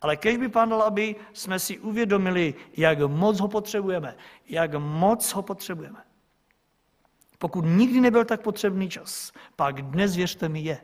ale 0.00 0.16
kež 0.16 0.36
by 0.36 0.48
pán 0.48 0.68
dal, 0.68 0.82
aby 0.82 1.16
jsme 1.32 1.58
si 1.58 1.78
uvědomili, 1.78 2.54
jak 2.76 3.00
moc 3.00 3.40
ho 3.40 3.48
potřebujeme, 3.48 4.16
jak 4.46 4.74
moc 4.74 5.32
ho 5.32 5.42
potřebujeme. 5.42 5.98
Pokud 7.38 7.62
nikdy 7.62 8.00
nebyl 8.00 8.24
tak 8.24 8.42
potřebný 8.42 8.88
čas, 8.88 9.32
pak 9.56 9.82
dnes, 9.82 10.16
věřte 10.16 10.48
mi, 10.48 10.60
je. 10.60 10.78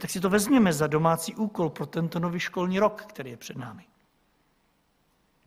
Tak 0.00 0.10
si 0.10 0.20
to 0.20 0.30
vezměme 0.30 0.72
za 0.72 0.86
domácí 0.86 1.34
úkol 1.34 1.70
pro 1.70 1.86
tento 1.86 2.18
nový 2.18 2.40
školní 2.40 2.78
rok, 2.78 3.02
který 3.02 3.30
je 3.30 3.36
před 3.36 3.56
námi. 3.56 3.87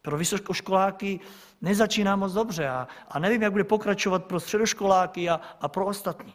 Pro 0.01 0.17
vysokoškoláky 0.17 1.19
nezačíná 1.61 2.15
moc 2.15 2.33
dobře 2.33 2.69
a, 2.69 2.87
a 3.09 3.19
nevím, 3.19 3.41
jak 3.41 3.51
bude 3.51 3.63
pokračovat 3.63 4.25
pro 4.25 4.39
středoškoláky 4.39 5.29
a, 5.29 5.41
a 5.61 5.67
pro 5.67 5.85
ostatní. 5.85 6.33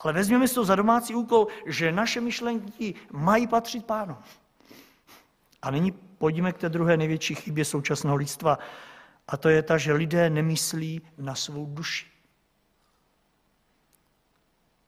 Ale 0.00 0.12
vezměme 0.12 0.48
si 0.48 0.54
to 0.54 0.64
za 0.64 0.74
domácí 0.74 1.14
úkol, 1.14 1.46
že 1.66 1.92
naše 1.92 2.20
myšlenky 2.20 2.94
mají 3.12 3.46
patřit 3.46 3.86
pánu. 3.86 4.16
A 5.62 5.70
nyní 5.70 5.92
pojďme 5.92 6.52
k 6.52 6.58
té 6.58 6.68
druhé 6.68 6.96
největší 6.96 7.34
chybě 7.34 7.64
současného 7.64 8.16
lidstva. 8.16 8.58
A 9.28 9.36
to 9.36 9.48
je 9.48 9.62
ta, 9.62 9.78
že 9.78 9.92
lidé 9.92 10.30
nemyslí 10.30 11.02
na 11.18 11.34
svou 11.34 11.66
duši. 11.66 12.06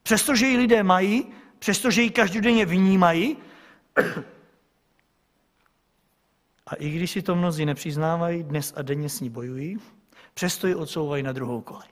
Přestože 0.02 0.46
ji 0.46 0.56
lidé 0.56 0.82
mají, 0.82 1.26
přestože 1.58 2.02
ji 2.02 2.10
každodenně 2.10 2.66
vnímají, 2.66 3.36
a 6.68 6.74
i 6.74 6.90
když 6.90 7.10
si 7.10 7.22
to 7.22 7.34
mnozí 7.34 7.66
nepřiznávají, 7.66 8.42
dnes 8.42 8.72
a 8.76 8.82
denně 8.82 9.08
s 9.08 9.20
ní 9.20 9.30
bojují, 9.30 9.78
přesto 10.34 10.66
ji 10.66 10.74
odsouvají 10.74 11.22
na 11.22 11.32
druhou 11.32 11.60
kolej. 11.60 11.88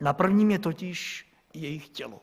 Na 0.00 0.12
prvním 0.12 0.50
je 0.50 0.58
totiž 0.58 1.26
jejich 1.54 1.88
tělo. 1.88 2.20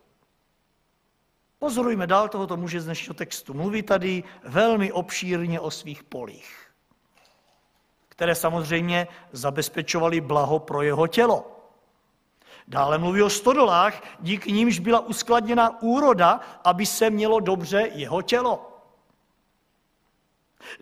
Pozorujme 1.60 2.08
dál 2.08 2.30
tohoto 2.30 2.58
muže 2.58 2.82
z 2.82 2.86
dnešního 2.86 3.14
textu. 3.14 3.54
Mluví 3.54 3.82
tady 3.82 4.24
velmi 4.44 4.92
obšírně 4.92 5.60
o 5.60 5.72
svých 5.72 6.04
polích, 6.04 6.72
které 8.10 8.36
samozřejmě 8.36 9.08
zabezpečovaly 9.32 10.22
blaho 10.22 10.60
pro 10.60 10.82
jeho 10.82 11.08
tělo. 11.08 11.56
Dále 12.68 12.98
mluví 12.98 13.22
o 13.22 13.30
stodolách, 13.30 14.04
díky 14.20 14.52
nímž 14.52 14.80
byla 14.80 15.00
uskladněna 15.00 15.82
úroda, 15.82 16.40
aby 16.64 16.86
se 16.86 17.10
mělo 17.10 17.40
dobře 17.40 17.90
jeho 17.94 18.22
tělo. 18.22 18.69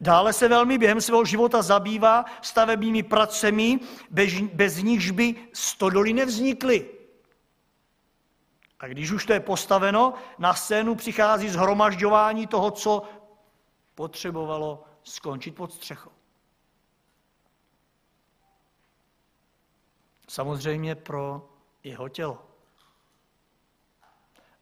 Dále 0.02 0.34
se 0.34 0.48
velmi 0.48 0.78
během 0.78 1.02
svého 1.02 1.26
života 1.26 1.62
zabývá 1.62 2.26
stavebními 2.42 3.04
pracemi, 3.04 3.80
bez, 4.10 4.34
bez 4.54 4.78
nichž 4.78 5.12
by 5.12 5.36
stodoly 5.54 6.14
nevznikly. 6.14 6.90
A 8.80 8.88
když 8.88 9.12
už 9.12 9.26
to 9.26 9.34
je 9.34 9.40
postaveno, 9.40 10.14
na 10.38 10.54
scénu 10.54 10.96
přichází 10.96 11.50
zhromažďování 11.50 12.48
toho, 12.48 12.72
co 12.72 13.04
potřebovalo 13.96 14.84
skončit 15.04 15.56
pod 15.56 15.74
střechou. 15.74 16.12
Samozřejmě 20.28 20.96
pro 20.96 21.50
jeho 21.84 22.10
tělo. 22.10 22.48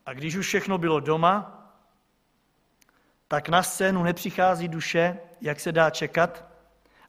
A 0.05 0.13
když 0.13 0.35
už 0.35 0.47
všechno 0.47 0.77
bylo 0.77 0.99
doma, 0.99 1.64
tak 3.27 3.49
na 3.49 3.63
scénu 3.63 4.03
nepřichází 4.03 4.67
duše, 4.67 5.19
jak 5.41 5.59
se 5.59 5.71
dá 5.71 5.89
čekat, 5.89 6.45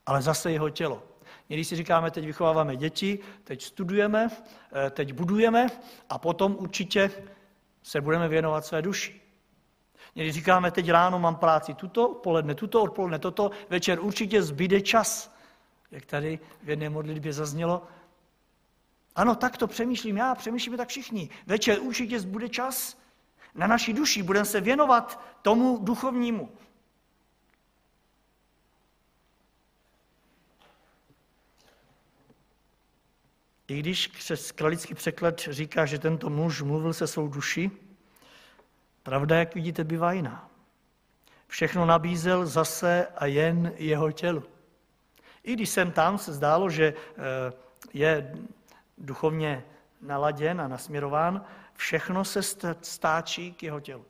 ale 0.05 0.21
zase 0.21 0.51
jeho 0.51 0.69
tělo. 0.69 1.03
Někdy 1.49 1.65
si 1.65 1.75
říkáme, 1.75 2.11
teď 2.11 2.25
vychováváme 2.25 2.75
děti, 2.75 3.19
teď 3.43 3.63
studujeme, 3.63 4.29
eh, 4.85 4.89
teď 4.89 5.13
budujeme 5.13 5.67
a 6.09 6.17
potom 6.17 6.55
určitě 6.59 7.11
se 7.83 8.01
budeme 8.01 8.27
věnovat 8.27 8.65
své 8.65 8.81
duši. 8.81 9.21
Někdy 10.15 10.31
říkáme, 10.31 10.71
teď 10.71 10.89
ráno 10.89 11.19
mám 11.19 11.35
práci 11.35 11.73
tuto, 11.73 12.07
poledne 12.07 12.55
tuto, 12.55 12.83
odpoledne 12.83 13.19
toto, 13.19 13.51
večer 13.69 13.99
určitě 13.99 14.43
zbyde 14.43 14.81
čas. 14.81 15.35
Jak 15.91 16.05
tady 16.05 16.39
v 16.63 16.69
jedné 16.69 16.89
modlitbě 16.89 17.33
zaznělo, 17.33 17.87
ano, 19.15 19.35
tak 19.35 19.57
to 19.57 19.67
přemýšlím 19.67 20.17
já, 20.17 20.35
přemýšlíme 20.35 20.77
tak 20.77 20.89
všichni. 20.89 21.29
Večer 21.45 21.79
určitě 21.79 22.19
zbude 22.19 22.49
čas 22.49 22.97
na 23.57 23.67
naší 23.67 23.93
duši, 23.93 24.23
budeme 24.23 24.45
se 24.45 24.61
věnovat 24.61 25.21
tomu 25.41 25.77
duchovnímu. 25.77 26.51
I 33.67 33.79
když 33.79 34.11
kralický 34.55 34.93
překlad 34.93 35.39
říká, 35.39 35.85
že 35.85 35.99
tento 35.99 36.29
muž 36.29 36.61
mluvil 36.61 36.93
se 36.93 37.07
svou 37.07 37.27
duši, 37.27 37.71
pravda, 39.03 39.39
jak 39.39 39.55
vidíte, 39.55 39.83
bývá 39.83 40.11
jiná. 40.11 40.49
Všechno 41.47 41.85
nabízel 41.85 42.45
zase 42.45 43.07
a 43.17 43.25
jen 43.25 43.73
jeho 43.75 44.11
tělu. 44.11 44.43
I 45.43 45.53
když 45.53 45.69
jsem 45.69 45.91
tam 45.91 46.17
se 46.17 46.33
zdálo, 46.33 46.69
že 46.69 46.93
eh, 46.93 47.53
je 47.93 48.35
duchovně 48.97 49.63
naladěn 50.01 50.61
a 50.61 50.67
nasměrován, 50.67 51.45
všechno 51.77 52.25
se 52.25 52.43
stáčí 52.81 53.53
k 53.53 53.63
jeho 53.63 53.79
tělu. 53.79 54.05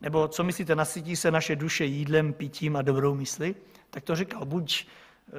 Nebo 0.00 0.28
co 0.28 0.44
myslíte, 0.44 0.74
nasytí 0.74 1.16
se 1.16 1.30
naše 1.30 1.56
duše 1.56 1.84
jídlem, 1.84 2.32
pitím 2.32 2.76
a 2.76 2.82
dobrou 2.82 3.14
mysli? 3.14 3.54
Tak 3.90 4.04
to 4.04 4.16
říkal, 4.16 4.44
buď 4.44 4.86
eh, 4.86 5.32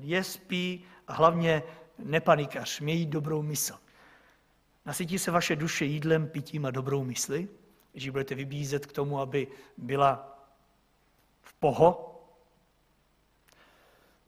je, 0.00 0.24
spí 0.24 0.84
a 1.06 1.12
hlavně 1.12 1.62
nepanikař, 1.98 2.80
měj 2.80 3.06
dobrou 3.06 3.42
mysl. 3.42 3.74
Nasytí 4.86 5.18
se 5.18 5.30
vaše 5.30 5.56
duše 5.56 5.84
jídlem, 5.84 6.28
pitím 6.28 6.66
a 6.66 6.70
dobrou 6.70 7.04
mysli, 7.04 7.48
že 7.94 8.10
budete 8.10 8.34
vybízet 8.34 8.86
k 8.86 8.92
tomu, 8.92 9.20
aby 9.20 9.48
byla 9.76 10.38
v 11.42 11.54
poho, 11.54 12.10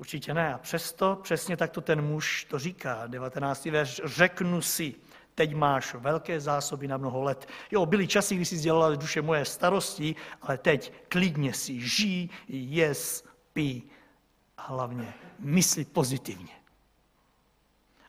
Určitě 0.02 0.34
ne. 0.34 0.54
A 0.54 0.58
přesto 0.58 1.20
přesně 1.22 1.56
takto 1.56 1.80
ten 1.80 2.02
muž 2.02 2.44
to 2.44 2.58
říká. 2.58 3.06
19. 3.06 3.64
verš. 3.64 4.00
Řeknu 4.04 4.62
si, 4.62 4.94
teď 5.34 5.54
máš 5.54 5.94
velké 5.94 6.40
zásoby 6.40 6.88
na 6.88 6.96
mnoho 6.96 7.22
let. 7.22 7.48
Jo, 7.70 7.86
byly 7.86 8.06
časy, 8.06 8.36
kdy 8.36 8.44
si 8.44 8.56
dělala 8.56 8.94
duše 8.94 9.22
moje 9.22 9.44
starosti, 9.44 10.14
ale 10.42 10.58
teď 10.58 10.92
klidně 11.08 11.54
si 11.54 11.80
žij, 11.80 12.28
jes, 12.48 13.24
pí 13.52 13.90
a 14.56 14.62
hlavně 14.62 15.14
mysli 15.38 15.84
pozitivně. 15.84 16.52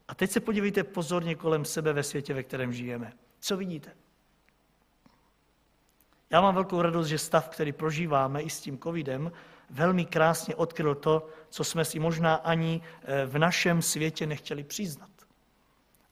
A 0.07 0.15
teď 0.15 0.31
se 0.31 0.39
podívejte 0.39 0.83
pozorně 0.83 1.35
kolem 1.35 1.65
sebe 1.65 1.93
ve 1.93 2.03
světě, 2.03 2.33
ve 2.33 2.43
kterém 2.43 2.73
žijeme. 2.73 3.13
Co 3.39 3.57
vidíte? 3.57 3.91
Já 6.29 6.41
mám 6.41 6.55
velkou 6.55 6.81
radost, 6.81 7.07
že 7.07 7.17
stav, 7.17 7.49
který 7.49 7.71
prožíváme 7.71 8.41
i 8.41 8.49
s 8.49 8.61
tím 8.61 8.79
covidem, 8.79 9.31
velmi 9.69 10.05
krásně 10.05 10.55
odkryl 10.55 10.95
to, 10.95 11.27
co 11.49 11.63
jsme 11.63 11.85
si 11.85 11.99
možná 11.99 12.35
ani 12.35 12.81
eh, 13.03 13.25
v 13.25 13.37
našem 13.37 13.81
světě 13.81 14.25
nechtěli 14.25 14.63
přiznat. 14.63 15.09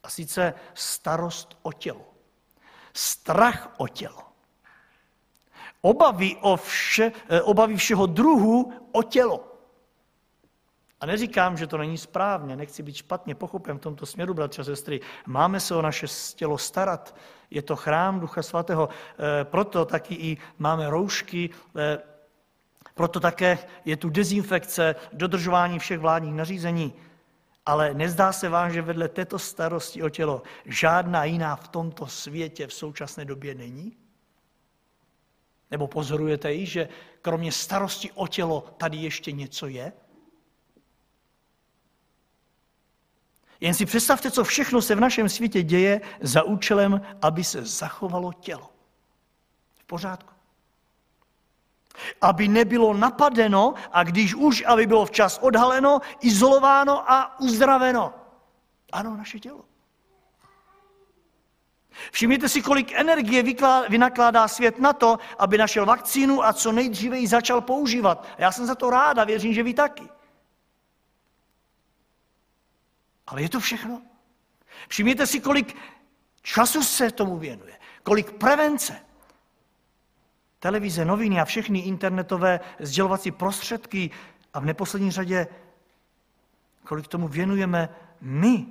A 0.03 0.09
sice 0.09 0.53
starost 0.73 1.57
o 1.61 1.73
tělo. 1.73 2.05
Strach 2.93 3.73
o 3.77 3.87
tělo. 3.87 4.23
Obavy, 5.81 6.37
o 6.41 6.57
vše, 6.57 7.11
eh, 7.29 7.41
obavy 7.41 7.77
všeho 7.77 8.05
druhu 8.05 8.73
o 8.91 9.03
tělo. 9.03 9.47
A 10.99 11.05
neříkám, 11.05 11.57
že 11.57 11.67
to 11.67 11.77
není 11.77 11.97
správně, 11.97 12.55
nechci 12.55 12.83
být 12.83 12.95
špatně 12.95 13.35
pochopen 13.35 13.77
v 13.77 13.81
tomto 13.81 14.05
směru, 14.05 14.33
bratře 14.33 14.61
a 14.61 14.65
sestry. 14.65 15.01
Máme 15.25 15.59
se 15.59 15.75
o 15.75 15.81
naše 15.81 16.07
tělo 16.35 16.57
starat, 16.57 17.15
je 17.49 17.61
to 17.61 17.75
chrám 17.75 18.19
Ducha 18.19 18.41
Svatého, 18.43 18.89
eh, 18.89 19.45
proto 19.45 19.85
taky 19.85 20.15
i 20.15 20.37
máme 20.57 20.89
roušky, 20.89 21.49
proto 22.95 23.19
také 23.19 23.57
je 23.85 23.97
tu 23.97 24.09
dezinfekce, 24.09 24.95
dodržování 25.13 25.79
všech 25.79 25.99
vládních 25.99 26.33
nařízení. 26.33 26.93
Ale 27.71 27.93
nezdá 27.93 28.33
se 28.33 28.49
vám, 28.49 28.71
že 28.71 28.81
vedle 28.81 29.07
této 29.07 29.39
starosti 29.39 30.03
o 30.03 30.09
tělo 30.09 30.43
žádná 30.65 31.23
jiná 31.23 31.55
v 31.55 31.67
tomto 31.67 32.07
světě 32.07 32.67
v 32.67 32.73
současné 32.73 33.25
době 33.25 33.55
není? 33.55 33.97
Nebo 35.71 35.87
pozorujete 35.87 36.53
ji, 36.53 36.65
že 36.65 36.89
kromě 37.21 37.51
starosti 37.51 38.11
o 38.11 38.27
tělo 38.27 38.75
tady 38.77 38.97
ještě 38.97 39.31
něco 39.31 39.67
je? 39.67 39.93
Jen 43.59 43.73
si 43.73 43.85
představte, 43.85 44.31
co 44.31 44.43
všechno 44.43 44.81
se 44.81 44.95
v 44.95 44.99
našem 44.99 45.29
světě 45.29 45.63
děje 45.63 46.01
za 46.21 46.43
účelem, 46.43 47.01
aby 47.21 47.43
se 47.43 47.65
zachovalo 47.65 48.33
tělo. 48.33 48.69
V 49.75 49.83
pořádku 49.83 50.33
aby 52.21 52.47
nebylo 52.47 52.93
napadeno 52.93 53.73
a 53.91 54.03
když 54.03 54.35
už, 54.35 54.63
aby 54.67 54.85
bylo 54.87 55.05
včas 55.05 55.39
odhaleno, 55.41 55.99
izolováno 56.21 57.11
a 57.11 57.39
uzdraveno. 57.39 58.13
Ano, 58.91 59.17
naše 59.17 59.39
tělo. 59.39 59.65
Všimněte 62.11 62.49
si, 62.49 62.61
kolik 62.61 62.91
energie 62.91 63.43
vynakládá 63.89 64.47
svět 64.47 64.79
na 64.79 64.93
to, 64.93 65.19
aby 65.39 65.57
našel 65.57 65.85
vakcínu 65.85 66.45
a 66.45 66.53
co 66.53 66.71
nejdříve 66.71 67.17
ji 67.17 67.27
začal 67.27 67.61
používat. 67.61 68.27
Já 68.37 68.51
jsem 68.51 68.65
za 68.65 68.75
to 68.75 68.89
rád 68.89 69.17
a 69.17 69.23
věřím, 69.23 69.53
že 69.53 69.63
vy 69.63 69.73
taky. 69.73 70.09
Ale 73.27 73.41
je 73.41 73.49
to 73.49 73.59
všechno. 73.59 74.01
Všimněte 74.87 75.27
si, 75.27 75.39
kolik 75.39 75.77
času 76.41 76.83
se 76.83 77.11
tomu 77.11 77.37
věnuje, 77.37 77.79
kolik 78.03 78.31
prevence. 78.31 79.05
Televize, 80.61 81.05
noviny 81.05 81.41
a 81.41 81.45
všechny 81.45 81.79
internetové 81.79 82.59
sdělovací 82.79 83.31
prostředky 83.31 84.11
a 84.53 84.59
v 84.59 84.65
neposlední 84.65 85.11
řadě, 85.11 85.47
kolik 86.83 87.07
tomu 87.07 87.27
věnujeme 87.27 87.89
my, 88.21 88.65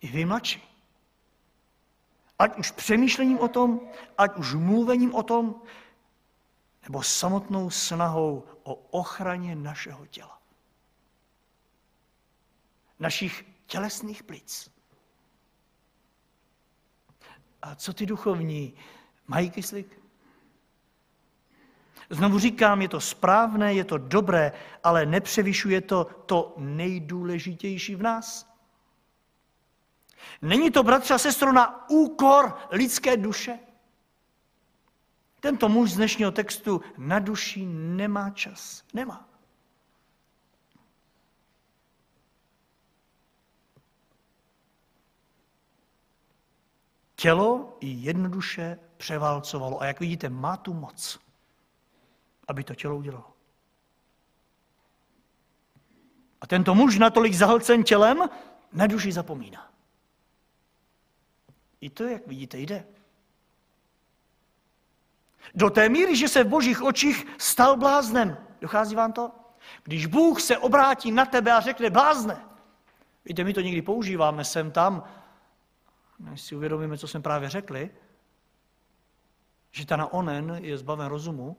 i 0.00 0.08
vy 0.08 0.24
mladší. 0.24 0.62
Ať 2.38 2.58
už 2.58 2.70
přemýšlením 2.70 3.38
o 3.38 3.48
tom, 3.48 3.80
ať 4.18 4.36
už 4.36 4.54
mluvením 4.54 5.14
o 5.14 5.22
tom, 5.22 5.62
nebo 6.82 7.02
samotnou 7.02 7.70
snahou 7.70 8.44
o 8.62 8.74
ochraně 8.74 9.56
našeho 9.56 10.06
těla. 10.06 10.38
Našich 13.00 13.44
tělesných 13.66 14.22
plic. 14.22 14.70
A 17.62 17.74
co 17.74 17.92
ty 17.92 18.06
duchovní? 18.06 18.74
Mají 19.26 19.50
kyslík? 19.50 20.00
Znovu 22.10 22.38
říkám, 22.38 22.82
je 22.82 22.88
to 22.88 23.00
správné, 23.00 23.74
je 23.74 23.84
to 23.84 23.98
dobré, 23.98 24.52
ale 24.82 25.06
nepřevyšuje 25.06 25.80
to 25.80 26.04
to 26.26 26.54
nejdůležitější 26.56 27.94
v 27.94 28.02
nás. 28.02 28.54
Není 30.42 30.70
to, 30.70 30.82
bratře 30.82 31.14
a 31.14 31.18
sestro, 31.18 31.52
na 31.52 31.90
úkor 31.90 32.58
lidské 32.70 33.16
duše? 33.16 33.58
Tento 35.40 35.68
muž 35.68 35.92
z 35.92 35.96
dnešního 35.96 36.30
textu 36.30 36.80
na 36.98 37.18
duši 37.18 37.66
nemá 37.66 38.30
čas. 38.30 38.84
Nemá. 38.94 39.28
Tělo 47.16 47.76
i 47.80 47.86
jednoduše 47.86 48.78
převálcovalo. 48.96 49.82
A 49.82 49.86
jak 49.86 50.00
vidíte, 50.00 50.28
má 50.28 50.56
tu 50.56 50.74
moc, 50.74 51.20
aby 52.48 52.64
to 52.64 52.74
tělo 52.74 52.96
udělalo. 52.96 53.30
A 56.40 56.46
tento 56.46 56.74
muž 56.74 56.98
natolik 56.98 57.34
zahlcen 57.34 57.84
tělem, 57.84 58.28
na 58.72 58.86
duši 58.86 59.12
zapomíná. 59.12 59.70
I 61.80 61.90
to, 61.90 62.04
jak 62.04 62.26
vidíte, 62.26 62.58
jde. 62.58 62.84
Do 65.54 65.70
té 65.70 65.88
míry, 65.88 66.16
že 66.16 66.28
se 66.28 66.44
v 66.44 66.48
božích 66.48 66.82
očích 66.82 67.26
stal 67.38 67.76
bláznem. 67.76 68.36
Dochází 68.60 68.94
vám 68.94 69.12
to? 69.12 69.30
Když 69.82 70.06
Bůh 70.06 70.40
se 70.40 70.58
obrátí 70.58 71.12
na 71.12 71.26
tebe 71.26 71.52
a 71.52 71.60
řekne 71.60 71.90
blázne. 71.90 72.44
Víte, 73.24 73.44
my 73.44 73.54
to 73.54 73.60
někdy 73.60 73.82
používáme 73.82 74.44
sem 74.44 74.70
tam, 74.70 75.04
než 76.18 76.40
si 76.40 76.56
uvědomíme, 76.56 76.98
co 76.98 77.08
jsme 77.08 77.20
právě 77.20 77.48
řekli, 77.48 77.90
že 79.74 79.86
ta 79.86 79.96
na 79.96 80.12
onen 80.12 80.58
je 80.62 80.78
zbaven 80.78 81.06
rozumu, 81.06 81.56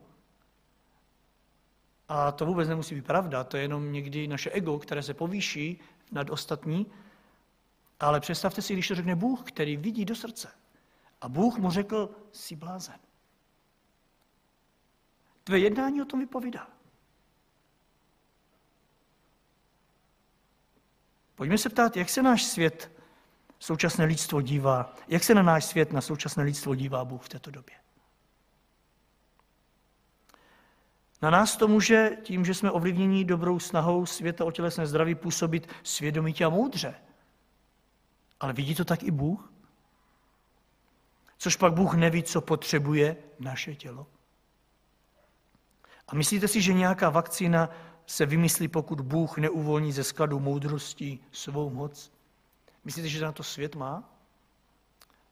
a 2.08 2.32
to 2.32 2.46
vůbec 2.46 2.68
nemusí 2.68 2.94
být 2.94 3.06
pravda, 3.06 3.44
to 3.44 3.56
je 3.56 3.62
jenom 3.62 3.92
někdy 3.92 4.28
naše 4.28 4.50
ego, 4.50 4.78
které 4.78 5.02
se 5.02 5.14
povýší 5.14 5.80
nad 6.12 6.30
ostatní, 6.30 6.86
ale 8.00 8.20
představte 8.20 8.62
si, 8.62 8.72
když 8.72 8.88
to 8.88 8.94
řekne 8.94 9.16
Bůh, 9.16 9.42
který 9.42 9.76
vidí 9.76 10.04
do 10.04 10.14
srdce. 10.14 10.48
A 11.20 11.28
Bůh 11.28 11.58
mu 11.58 11.70
řekl, 11.70 12.10
jsi 12.32 12.56
blázen. 12.56 12.98
Tvé 15.44 15.58
jednání 15.58 16.02
o 16.02 16.04
tom 16.04 16.20
vypovídá. 16.20 16.68
Pojďme 21.34 21.58
se 21.58 21.68
ptát, 21.68 21.96
jak 21.96 22.08
se 22.08 22.22
náš 22.22 22.44
svět, 22.44 22.92
současné 23.58 24.04
lidstvo 24.04 24.40
dívá, 24.40 24.94
jak 25.08 25.24
se 25.24 25.34
na 25.34 25.42
náš 25.42 25.64
svět, 25.64 25.92
na 25.92 26.00
současné 26.00 26.44
lidstvo 26.44 26.74
dívá 26.74 27.04
Bůh 27.04 27.22
v 27.22 27.28
této 27.28 27.50
době. 27.50 27.85
Na 31.26 31.30
nás 31.30 31.56
to 31.56 31.68
může 31.68 32.10
tím, 32.22 32.44
že 32.44 32.54
jsme 32.54 32.70
ovlivněni 32.70 33.24
dobrou 33.24 33.58
snahou 33.58 34.06
světa 34.06 34.44
o 34.44 34.50
tělesné 34.50 34.86
zdraví 34.86 35.14
působit 35.14 35.68
svědomitě 35.82 36.44
a 36.44 36.48
moudře. 36.48 36.94
Ale 38.40 38.52
vidí 38.52 38.74
to 38.74 38.84
tak 38.84 39.02
i 39.02 39.10
Bůh? 39.10 39.52
Což 41.38 41.56
pak 41.56 41.72
Bůh 41.72 41.94
neví, 41.94 42.22
co 42.22 42.40
potřebuje 42.40 43.16
naše 43.38 43.74
tělo? 43.74 44.06
A 46.08 46.14
myslíte 46.14 46.48
si, 46.48 46.62
že 46.62 46.72
nějaká 46.72 47.10
vakcína 47.10 47.70
se 48.06 48.26
vymyslí, 48.26 48.68
pokud 48.68 49.00
Bůh 49.00 49.38
neuvolní 49.38 49.92
ze 49.92 50.04
skladu 50.04 50.40
moudrosti 50.40 51.18
svou 51.32 51.70
moc? 51.70 52.12
Myslíte, 52.84 53.08
že 53.08 53.24
na 53.24 53.32
to 53.32 53.42
svět 53.42 53.74
má? 53.74 54.04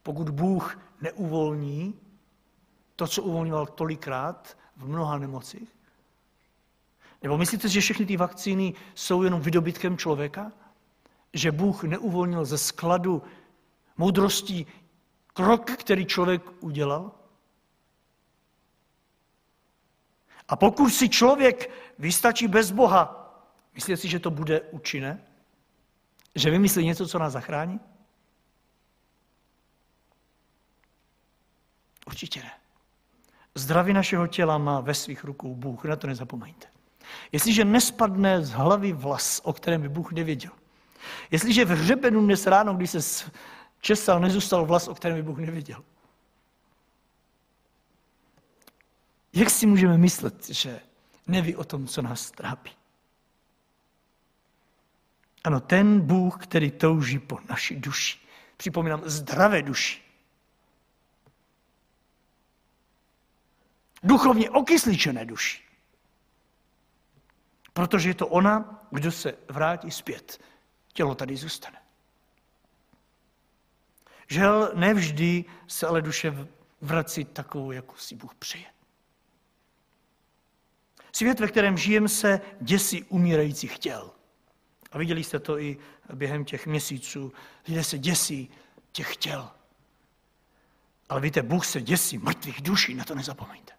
Pokud 0.02 0.30
Bůh 0.30 0.78
neuvolní 1.00 2.00
to, 2.96 3.06
co 3.06 3.22
uvolňoval 3.22 3.66
tolikrát 3.66 4.58
v 4.76 4.88
mnoha 4.88 5.18
nemocích? 5.18 5.73
Nebo 7.24 7.38
myslíte, 7.38 7.68
že 7.68 7.80
všechny 7.80 8.06
ty 8.06 8.16
vakcíny 8.16 8.74
jsou 8.94 9.22
jenom 9.22 9.40
vydobytkem 9.40 9.98
člověka? 9.98 10.52
že 11.34 11.52
Bůh 11.52 11.84
neuvolnil 11.84 12.44
ze 12.44 12.58
skladu 12.58 13.22
moudrostí 13.96 14.66
krok, 15.26 15.70
který 15.70 16.06
člověk 16.06 16.42
udělal? 16.60 17.12
A 20.48 20.56
pokud 20.56 20.90
si 20.90 21.08
člověk 21.08 21.70
vystačí 21.98 22.48
bez 22.48 22.70
Boha, 22.70 23.34
myslíte 23.74 23.96
si, 23.96 24.08
že 24.08 24.18
to 24.18 24.30
bude 24.30 24.60
účinné? 24.60 25.24
Že 26.34 26.50
vymyslí 26.50 26.84
něco, 26.84 27.08
co 27.08 27.18
nás 27.18 27.32
zachrání? 27.32 27.80
Určitě 32.06 32.42
ne. 32.42 32.52
Zdraví 33.54 33.92
našeho 33.92 34.26
těla 34.26 34.58
má 34.58 34.80
ve 34.80 34.94
svých 34.94 35.24
rukou 35.24 35.54
Bůh, 35.54 35.84
na 35.84 35.96
to 35.96 36.06
nezapomeňte. 36.06 36.73
Jestliže 37.32 37.64
nespadne 37.64 38.44
z 38.44 38.50
hlavy 38.50 38.92
vlas, 38.92 39.40
o 39.44 39.52
kterém 39.52 39.82
by 39.82 39.88
Bůh 39.88 40.12
nevěděl, 40.12 40.50
Jestliže 41.30 41.64
v 41.64 41.68
hřebenu 41.68 42.20
dnes 42.20 42.46
ráno, 42.46 42.74
když 42.74 42.90
se 42.90 43.30
česal, 43.80 44.20
nezůstal 44.20 44.66
vlas, 44.66 44.88
o 44.88 44.94
kterém 44.94 45.16
by 45.16 45.22
Bůh 45.22 45.38
nevěděl. 45.38 45.84
Jak 49.32 49.50
si 49.50 49.66
můžeme 49.66 49.98
myslet, 49.98 50.48
že 50.48 50.80
neví 51.26 51.56
o 51.56 51.64
tom, 51.64 51.86
co 51.86 52.02
nás 52.02 52.30
trápí? 52.30 52.70
Ano, 55.44 55.60
ten 55.60 56.00
Bůh, 56.00 56.46
který 56.46 56.70
touží 56.70 57.18
po 57.18 57.38
naší 57.48 57.76
duši. 57.76 58.18
Připomínám, 58.56 59.02
zdravé 59.04 59.62
duši. 59.62 60.00
Duchovně 64.02 64.50
okysličené 64.50 65.24
duši. 65.24 65.63
Protože 67.74 68.10
je 68.10 68.14
to 68.14 68.26
ona, 68.26 68.86
kdo 68.90 69.12
se 69.12 69.34
vrátí 69.48 69.90
zpět 69.90 70.40
tělo 70.92 71.14
tady 71.14 71.36
zůstane. 71.36 71.78
Žel 74.28 74.72
nevždy 74.74 75.44
se 75.68 75.86
ale 75.86 76.02
duše 76.02 76.48
vrací 76.80 77.24
takovou, 77.24 77.72
jako 77.72 77.96
si 77.96 78.14
Bůh 78.14 78.34
přeje. 78.34 78.64
Svět, 81.12 81.40
ve 81.40 81.48
kterém 81.48 81.78
žijeme, 81.78 82.08
se 82.08 82.40
děsí 82.60 83.04
umírajících 83.04 83.78
těl. 83.78 84.10
A 84.92 84.98
viděli 84.98 85.24
jste 85.24 85.38
to 85.38 85.58
i 85.58 85.78
během 86.14 86.44
těch 86.44 86.66
měsíců. 86.66 87.32
Lidé 87.68 87.84
se 87.84 87.98
děsí 87.98 88.50
těch 88.92 89.16
těl. 89.16 89.50
Ale 91.08 91.20
víte, 91.20 91.42
Bůh 91.42 91.66
se 91.66 91.80
děsí 91.80 92.18
mrtvých 92.18 92.62
duší, 92.62 92.94
na 92.94 93.04
to 93.04 93.14
nezapomeňte. 93.14 93.72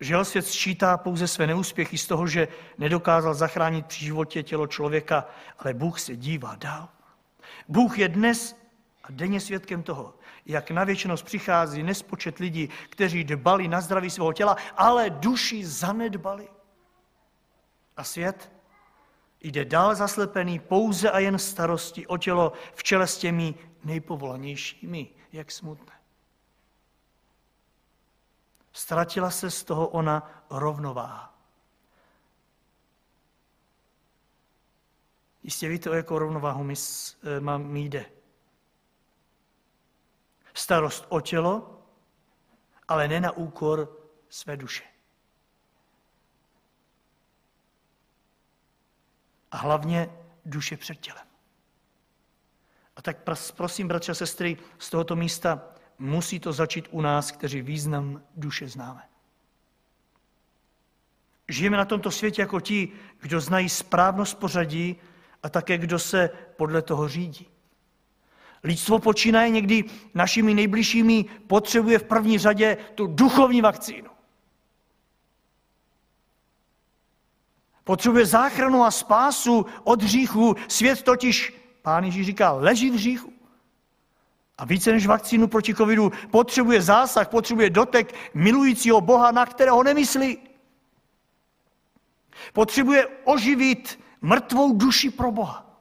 Žel 0.00 0.24
svět 0.24 0.46
sčítá 0.46 0.96
pouze 0.96 1.28
své 1.28 1.46
neúspěchy 1.46 1.98
z 1.98 2.06
toho, 2.06 2.26
že 2.26 2.48
nedokázal 2.78 3.34
zachránit 3.34 3.86
při 3.86 4.04
životě 4.04 4.42
tělo 4.42 4.66
člověka, 4.66 5.26
ale 5.58 5.74
Bůh 5.74 6.00
se 6.00 6.16
dívá 6.16 6.56
dál. 6.56 6.88
Bůh 7.68 7.98
je 7.98 8.08
dnes 8.08 8.56
a 9.02 9.06
denně 9.10 9.40
svědkem 9.40 9.82
toho, 9.82 10.14
jak 10.46 10.70
na 10.70 10.84
věčnost 10.84 11.24
přichází 11.24 11.82
nespočet 11.82 12.38
lidí, 12.38 12.68
kteří 12.90 13.24
dbali 13.24 13.68
na 13.68 13.80
zdraví 13.80 14.10
svého 14.10 14.32
těla, 14.32 14.56
ale 14.76 15.10
duši 15.10 15.66
zanedbali. 15.66 16.48
A 17.96 18.04
svět 18.04 18.52
jde 19.40 19.64
dál 19.64 19.94
zaslepený 19.94 20.58
pouze 20.58 21.10
a 21.10 21.18
jen 21.18 21.38
starosti 21.38 22.06
o 22.06 22.16
tělo 22.16 22.52
v 22.74 22.82
čele 22.82 23.06
s 23.06 23.18
těmi 23.18 23.54
nejpovolanějšími. 23.84 25.08
Jak 25.32 25.50
smutné. 25.50 25.97
Ztratila 28.78 29.30
se 29.30 29.50
z 29.50 29.64
toho 29.64 29.88
ona 29.88 30.44
rovnováha. 30.50 31.34
Jistě 35.42 35.68
víte, 35.68 35.90
o 35.90 35.92
jakou 35.94 36.18
rovnováhu 36.18 36.64
mi, 36.64 36.74
eh, 36.74 37.40
mám 37.40 37.76
jde. 37.76 38.06
Starost 40.54 41.06
o 41.08 41.20
tělo, 41.20 41.82
ale 42.88 43.08
ne 43.08 43.20
na 43.20 43.32
úkor 43.32 43.96
své 44.28 44.56
duše. 44.56 44.84
A 49.50 49.56
hlavně 49.56 50.10
duše 50.44 50.76
před 50.76 50.94
tělem. 50.94 51.26
A 52.96 53.02
tak 53.02 53.16
prosím, 53.56 53.88
bratře 53.88 54.12
a 54.12 54.14
sestry, 54.14 54.56
z 54.78 54.90
tohoto 54.90 55.16
místa 55.16 55.77
musí 55.98 56.40
to 56.40 56.52
začít 56.52 56.88
u 56.90 57.00
nás, 57.00 57.30
kteří 57.30 57.62
význam 57.62 58.22
duše 58.36 58.68
známe. 58.68 59.02
Žijeme 61.48 61.76
na 61.76 61.84
tomto 61.84 62.10
světě 62.10 62.42
jako 62.42 62.60
ti, 62.60 62.88
kdo 63.20 63.40
znají 63.40 63.68
správnost 63.68 64.38
pořadí 64.38 64.96
a 65.42 65.48
také 65.48 65.78
kdo 65.78 65.98
se 65.98 66.30
podle 66.56 66.82
toho 66.82 67.08
řídí. 67.08 67.46
Lidstvo 68.64 68.98
počínaje 68.98 69.50
někdy 69.50 69.84
našimi 70.14 70.54
nejbližšími 70.54 71.24
potřebuje 71.46 71.98
v 71.98 72.04
první 72.04 72.38
řadě 72.38 72.76
tu 72.94 73.06
duchovní 73.06 73.60
vakcínu. 73.60 74.10
Potřebuje 77.84 78.26
záchranu 78.26 78.84
a 78.84 78.90
spásu 78.90 79.66
od 79.84 80.02
hříchu. 80.02 80.56
Svět 80.68 81.02
totiž, 81.02 81.54
pán 81.82 82.04
Ježíš 82.04 82.26
říká, 82.26 82.52
leží 82.52 82.90
v 82.90 82.94
hříchu. 82.94 83.37
A 84.58 84.64
více 84.64 84.92
než 84.92 85.06
vakcínu 85.06 85.48
proti 85.48 85.74
covidu 85.74 86.12
potřebuje 86.30 86.82
zásah, 86.82 87.28
potřebuje 87.28 87.70
dotek 87.70 88.14
milujícího 88.34 89.00
Boha, 89.00 89.30
na 89.30 89.46
kterého 89.46 89.82
nemyslí. 89.82 90.38
Potřebuje 92.52 93.06
oživit 93.24 94.00
mrtvou 94.20 94.76
duši 94.76 95.10
pro 95.10 95.30
Boha. 95.30 95.80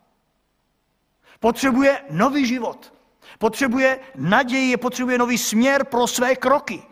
Potřebuje 1.39 2.03
nový 2.09 2.45
život. 2.45 2.93
Potřebuje 3.37 3.99
naději, 4.15 4.77
potřebuje 4.77 5.17
nový 5.17 5.37
směr 5.37 5.83
pro 5.83 6.07
své 6.07 6.35
kroky 6.35 6.83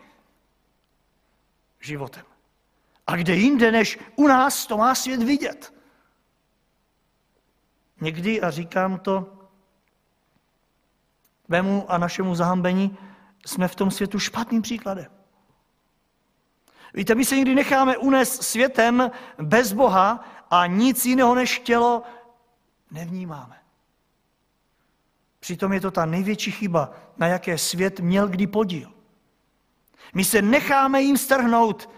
životem. 1.80 2.24
A 3.06 3.16
kde 3.16 3.34
jinde, 3.34 3.72
než 3.72 3.98
u 4.16 4.26
nás, 4.26 4.66
to 4.66 4.76
má 4.76 4.94
svět 4.94 5.22
vidět. 5.22 5.74
Někdy, 8.00 8.40
a 8.40 8.50
říkám 8.50 8.98
to 8.98 9.35
vému 11.48 11.84
a 11.88 11.98
našemu 11.98 12.34
zahambení, 12.34 12.98
jsme 13.46 13.68
v 13.68 13.74
tom 13.74 13.90
světu 13.90 14.18
špatným 14.18 14.62
příkladem. 14.62 15.06
Víte, 16.94 17.14
my 17.14 17.24
se 17.24 17.36
někdy 17.36 17.54
necháme 17.54 17.96
unést 17.96 18.42
světem 18.42 19.10
bez 19.38 19.72
Boha 19.72 20.24
a 20.50 20.66
nic 20.66 21.06
jiného 21.06 21.34
než 21.34 21.58
tělo 21.58 22.02
nevnímáme. 22.90 23.56
Přitom 25.40 25.72
je 25.72 25.80
to 25.80 25.90
ta 25.90 26.06
největší 26.06 26.50
chyba, 26.50 26.90
na 27.16 27.26
jaké 27.26 27.58
svět 27.58 28.00
měl 28.00 28.28
kdy 28.28 28.46
podíl. 28.46 28.92
My 30.14 30.24
se 30.24 30.42
necháme 30.42 31.02
jim 31.02 31.16
strhnout. 31.16 31.90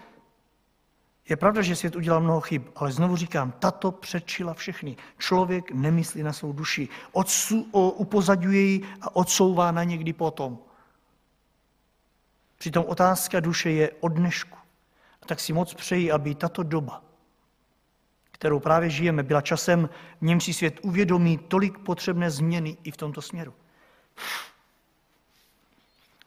Je 1.29 1.37
pravda, 1.37 1.61
že 1.61 1.75
svět 1.75 1.95
udělal 1.95 2.21
mnoho 2.21 2.41
chyb, 2.41 2.63
ale 2.75 2.91
znovu 2.91 3.15
říkám, 3.15 3.51
tato 3.51 3.91
předčila 3.91 4.53
všechny. 4.53 4.97
Člověk 5.17 5.71
nemyslí 5.71 6.23
na 6.23 6.33
svou 6.33 6.53
duši, 6.53 6.89
odsu, 7.11 7.67
o, 7.71 7.89
upozadňuje 7.89 8.61
ji 8.61 8.81
a 9.01 9.15
odsouvá 9.15 9.71
na 9.71 9.83
někdy 9.83 10.13
potom. 10.13 10.59
Přitom 12.57 12.85
otázka 12.87 13.39
duše 13.39 13.71
je 13.71 13.91
od 13.99 14.09
dnešku. 14.09 14.57
A 15.21 15.25
tak 15.25 15.39
si 15.39 15.53
moc 15.53 15.73
přeji, 15.73 16.11
aby 16.11 16.35
tato 16.35 16.63
doba, 16.63 17.03
kterou 18.31 18.59
právě 18.59 18.89
žijeme, 18.89 19.23
byla 19.23 19.41
časem, 19.41 19.89
v 20.21 20.25
něm 20.25 20.41
si 20.41 20.53
svět 20.53 20.79
uvědomí 20.81 21.37
tolik 21.37 21.77
potřebné 21.77 22.31
změny 22.31 22.77
i 22.83 22.91
v 22.91 22.97
tomto 22.97 23.21
směru. 23.21 23.53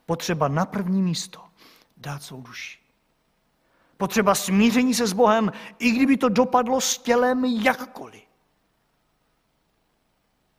Potřeba 0.06 0.48
na 0.48 0.66
první 0.66 1.02
místo 1.02 1.40
dát 1.96 2.22
svou 2.22 2.42
duši. 2.42 2.81
Potřeba 4.02 4.34
smíření 4.34 4.94
se 4.94 5.06
s 5.06 5.12
Bohem, 5.12 5.52
i 5.78 5.90
kdyby 5.90 6.16
to 6.16 6.28
dopadlo 6.28 6.80
s 6.80 6.98
tělem 6.98 7.44
jakkoliv. 7.44 8.22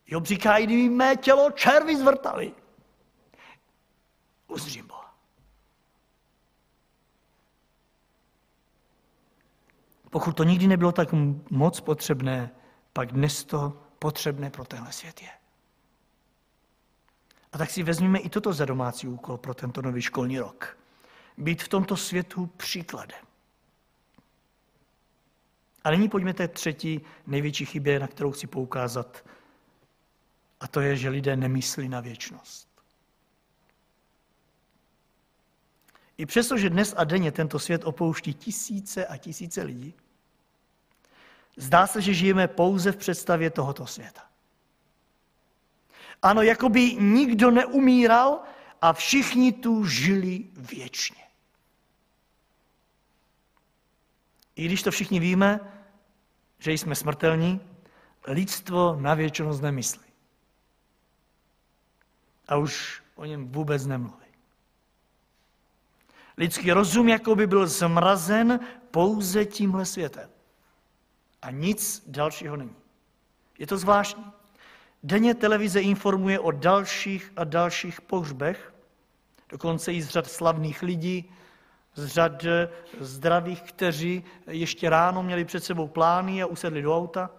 Job 0.08 0.26
říká, 0.26 0.58
i 0.58 0.64
kdyby 0.64 0.90
mé 0.90 1.16
tělo 1.16 1.52
červy 1.52 1.98
zvrtali, 1.98 2.54
uzřím 4.48 4.88
Boha. 4.88 5.16
Pokud 10.10 10.38
to 10.38 10.44
nikdy 10.44 10.68
nebylo 10.68 10.92
tak 10.92 11.10
moc 11.50 11.80
potřebné, 11.80 12.52
pak 12.94 13.12
dnes 13.12 13.44
to 13.44 13.84
potřebné 14.00 14.50
pro 14.50 14.66
tenhle 14.66 14.92
svět 14.92 15.22
je. 15.22 15.32
A 17.52 17.58
tak 17.58 17.70
si 17.70 17.84
vezmeme 17.84 18.20
i 18.20 18.30
toto 18.30 18.54
za 18.54 18.66
domácí 18.66 19.08
úkol 19.08 19.38
pro 19.38 19.54
tento 19.54 19.82
nový 19.82 20.02
školní 20.02 20.40
rok. 20.40 20.78
Být 21.38 21.64
v 21.64 21.68
tomto 21.68 21.98
světu 21.98 22.46
příkladem. 22.46 23.33
A 25.84 25.92
nyní 25.92 26.10
pojďme 26.10 26.34
té 26.34 26.48
třetí 26.48 27.02
největší 27.28 27.66
chybě, 27.66 28.00
na 28.00 28.08
kterou 28.08 28.32
chci 28.32 28.48
poukázat. 28.48 29.26
A 30.60 30.68
to 30.68 30.82
je, 30.82 30.96
že 30.96 31.10
lidé 31.10 31.36
nemyslí 31.36 31.90
na 31.90 32.02
věčnost. 32.02 32.68
I 36.18 36.26
přesto, 36.26 36.58
že 36.58 36.70
dnes 36.70 36.94
a 36.98 37.04
denně 37.04 37.32
tento 37.32 37.60
svět 37.60 37.84
opouští 37.84 38.34
tisíce 38.34 39.06
a 39.06 39.18
tisíce 39.18 39.64
lidí, 39.64 39.94
Zdá 41.58 41.88
se, 41.88 42.02
že 42.02 42.14
žijeme 42.14 42.48
pouze 42.48 42.92
v 42.92 42.98
představě 42.98 43.50
tohoto 43.50 43.88
světa. 43.88 44.22
Ano, 46.22 46.42
jako 46.42 46.70
by 46.70 46.96
nikdo 46.96 47.52
neumíral 47.52 48.40
a 48.82 48.94
všichni 48.94 49.52
tu 49.52 49.86
žili 49.86 50.44
věčně. 50.56 51.23
I 54.56 54.66
když 54.66 54.84
to 54.84 54.92
všichni 54.92 55.20
víme, 55.20 55.60
že 56.60 56.72
jsme 56.72 56.96
smrtelní, 56.96 57.62
lidstvo 58.28 58.98
na 59.00 59.14
věčnost 59.14 59.62
nemyslí. 59.62 60.14
A 62.48 62.56
už 62.56 63.02
o 63.16 63.26
něm 63.26 63.52
vůbec 63.52 63.86
nemluví. 63.86 64.24
Lidský 66.38 66.72
rozum 66.72 67.10
jako 67.10 67.36
by 67.36 67.48
byl 67.48 67.68
zmrazen 67.68 68.60
pouze 68.92 69.46
tímhle 69.46 69.86
světem 69.86 70.30
a 71.44 71.52
nic 71.52 72.04
dalšího 72.08 72.56
není. 72.56 72.76
Je 73.60 73.68
to 73.68 73.78
zvláštní. 73.78 74.26
Denně 75.04 75.36
televize 75.36 75.82
informuje 75.82 76.40
o 76.40 76.52
dalších 76.52 77.32
a 77.36 77.44
dalších 77.44 78.02
pohřbech, 78.02 78.74
dokonce 79.50 79.94
i 79.94 80.02
z 80.02 80.10
řad 80.10 80.28
slavných 80.28 80.84
lidí, 80.84 81.32
z 81.96 82.08
řad 82.08 82.46
zdravých, 83.00 83.62
kteří 83.62 84.24
ještě 84.48 84.90
ráno 84.90 85.24
měli 85.24 85.46
před 85.46 85.64
sebou 85.64 85.88
plány 85.88 86.44
a 86.44 86.46
usedli 86.46 86.82
do 86.82 86.98
auta. 86.98 87.30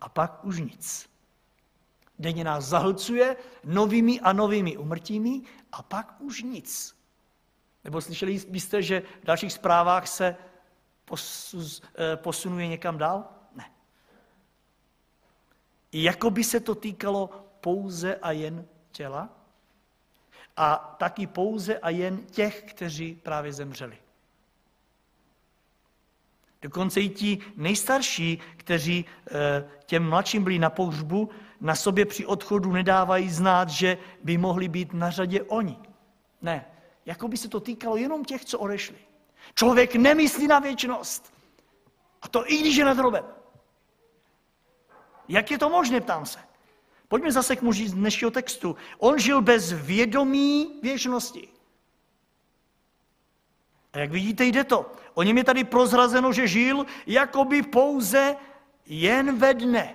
A 0.00 0.08
pak 0.08 0.44
už 0.44 0.58
nic. 0.58 1.10
Denně 2.18 2.44
nás 2.44 2.64
zahlcuje 2.64 3.36
novými 3.64 4.20
a 4.20 4.32
novými 4.32 4.76
umrtími 4.76 5.42
a 5.72 5.82
pak 5.82 6.20
už 6.20 6.42
nic. 6.42 6.96
Nebo 7.84 8.00
slyšeli 8.00 8.40
jste, 8.40 8.82
že 8.82 9.02
v 9.22 9.24
dalších 9.24 9.52
zprávách 9.52 10.08
se 10.08 10.36
Eh, 11.12 12.16
posunuje 12.16 12.66
někam 12.66 12.98
dál? 12.98 13.28
Ne. 13.54 13.72
Jako 15.92 16.30
by 16.30 16.44
se 16.44 16.60
to 16.60 16.74
týkalo 16.74 17.30
pouze 17.60 18.16
a 18.16 18.30
jen 18.30 18.68
těla 18.92 19.28
a 20.56 20.96
taky 20.98 21.26
pouze 21.26 21.78
a 21.78 21.90
jen 21.90 22.26
těch, 22.26 22.62
kteří 22.62 23.14
právě 23.22 23.52
zemřeli. 23.52 23.98
Dokonce 26.62 27.00
i 27.00 27.08
ti 27.08 27.38
nejstarší, 27.56 28.38
kteří 28.56 29.04
eh, 29.26 29.64
těm 29.86 30.08
mladším 30.08 30.44
byli 30.44 30.58
na 30.58 30.70
pohřbu, 30.70 31.30
na 31.60 31.74
sobě 31.74 32.06
při 32.06 32.26
odchodu 32.26 32.72
nedávají 32.72 33.30
znát, 33.30 33.68
že 33.68 33.98
by 34.22 34.38
mohli 34.38 34.68
být 34.68 34.92
na 34.92 35.10
řadě 35.10 35.42
oni. 35.42 35.78
Ne, 36.42 36.66
jako 37.06 37.28
by 37.28 37.36
se 37.36 37.48
to 37.48 37.60
týkalo 37.60 37.96
jenom 37.96 38.24
těch, 38.24 38.44
co 38.44 38.58
odešli. 38.58 38.96
Člověk 39.54 39.94
nemyslí 39.94 40.46
na 40.46 40.58
věčnost. 40.58 41.34
A 42.22 42.28
to 42.28 42.52
i 42.52 42.56
když 42.58 42.76
je 42.76 42.84
nad 42.84 42.98
hrobem. 42.98 43.24
Jak 45.28 45.50
je 45.50 45.58
to 45.58 45.70
možné, 45.70 46.00
ptám 46.00 46.26
se. 46.26 46.38
Pojďme 47.12 47.32
zase 47.32 47.56
k 47.56 47.62
muži 47.62 47.88
z 47.88 47.94
dnešního 47.94 48.30
textu. 48.30 48.76
On 48.98 49.18
žil 49.18 49.42
bez 49.42 49.72
vědomí 49.72 50.80
věčnosti. 50.82 51.48
A 53.92 53.98
jak 53.98 54.10
vidíte, 54.10 54.44
jde 54.44 54.64
to. 54.64 54.92
O 55.14 55.22
něm 55.22 55.38
je 55.38 55.44
tady 55.44 55.64
prozrazeno, 55.64 56.32
že 56.32 56.48
žil 56.48 56.86
jakoby 57.06 57.62
pouze 57.62 58.36
jen 58.86 59.38
ve 59.38 59.54
dne. 59.54 59.94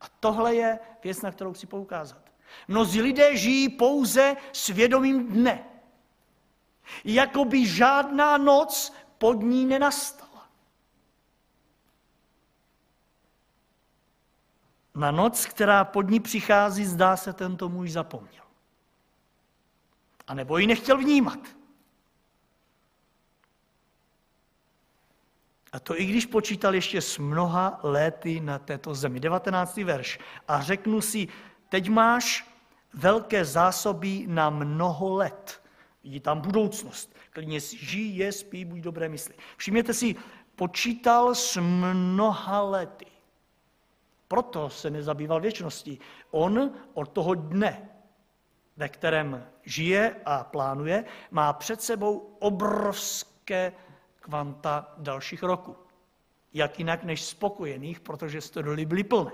A 0.00 0.04
tohle 0.20 0.54
je 0.54 0.78
věc, 1.04 1.22
na 1.22 1.30
kterou 1.30 1.52
chci 1.52 1.66
poukázat. 1.66 2.22
Mnozí 2.68 3.02
lidé 3.02 3.36
žijí 3.36 3.68
pouze 3.68 4.36
svědomím 4.52 5.26
dne. 5.26 5.64
Jako 7.04 7.44
by 7.44 7.66
žádná 7.66 8.38
noc 8.38 8.94
pod 9.18 9.42
ní 9.42 9.66
nenastala. 9.66 10.23
Na 14.94 15.10
noc, 15.10 15.46
která 15.46 15.84
pod 15.84 16.10
ní 16.10 16.20
přichází, 16.20 16.84
zdá 16.84 17.16
se, 17.16 17.32
tento 17.32 17.68
muž 17.68 17.92
zapomněl. 17.92 18.44
A 20.26 20.34
nebo 20.34 20.58
ji 20.58 20.66
nechtěl 20.66 20.98
vnímat. 20.98 21.38
A 25.72 25.80
to 25.80 26.00
i 26.00 26.04
když 26.04 26.26
počítal 26.26 26.74
ještě 26.74 27.00
s 27.00 27.18
mnoha 27.18 27.80
léty 27.82 28.40
na 28.40 28.58
této 28.58 28.94
zemi. 28.94 29.20
19. 29.20 29.76
verš. 29.76 30.18
A 30.48 30.62
řeknu 30.62 31.00
si, 31.00 31.28
teď 31.68 31.88
máš 31.88 32.50
velké 32.92 33.44
zásoby 33.44 34.24
na 34.28 34.50
mnoho 34.50 35.14
let. 35.14 35.62
Vidí 36.04 36.20
tam 36.20 36.40
budoucnost. 36.40 37.16
Klidně 37.30 37.60
žij, 37.60 38.16
je, 38.16 38.32
spí, 38.32 38.64
buď 38.64 38.80
dobré 38.80 39.08
mysli. 39.08 39.34
Všimněte 39.56 39.94
si, 39.94 40.16
počítal 40.56 41.34
s 41.34 41.60
mnoha 41.60 42.62
lety. 42.62 43.06
Proto 44.34 44.70
se 44.70 44.90
nezabýval 44.90 45.40
věčností. 45.40 45.98
On 46.30 46.70
od 46.94 47.08
toho 47.08 47.34
dne, 47.34 47.88
ve 48.76 48.88
kterém 48.88 49.46
žije 49.64 50.16
a 50.24 50.44
plánuje, 50.44 51.04
má 51.30 51.52
před 51.52 51.82
sebou 51.82 52.36
obrovské 52.38 53.72
kvanta 54.20 54.94
dalších 54.98 55.42
roků. 55.42 55.76
Jak 56.54 56.78
jinak 56.78 57.04
než 57.04 57.24
spokojených, 57.24 58.00
protože 58.00 58.40
stodoly 58.40 58.86
byly 58.86 59.04
plné. 59.04 59.30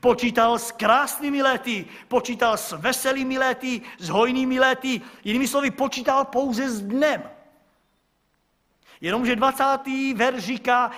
Počítal 0.00 0.58
s 0.58 0.72
krásnými 0.72 1.42
léty, 1.42 1.86
počítal 2.08 2.56
s 2.56 2.72
veselými 2.72 3.38
léty, 3.38 3.80
s 3.98 4.08
hojnými 4.08 4.60
léty, 4.60 5.00
jinými 5.24 5.48
slovy 5.48 5.70
počítal 5.70 6.24
pouze 6.24 6.70
s 6.70 6.82
dnem. 6.82 7.22
Jenomže 9.00 9.36
20. 9.36 9.64
ver 10.16 10.40
říká, 10.40 10.90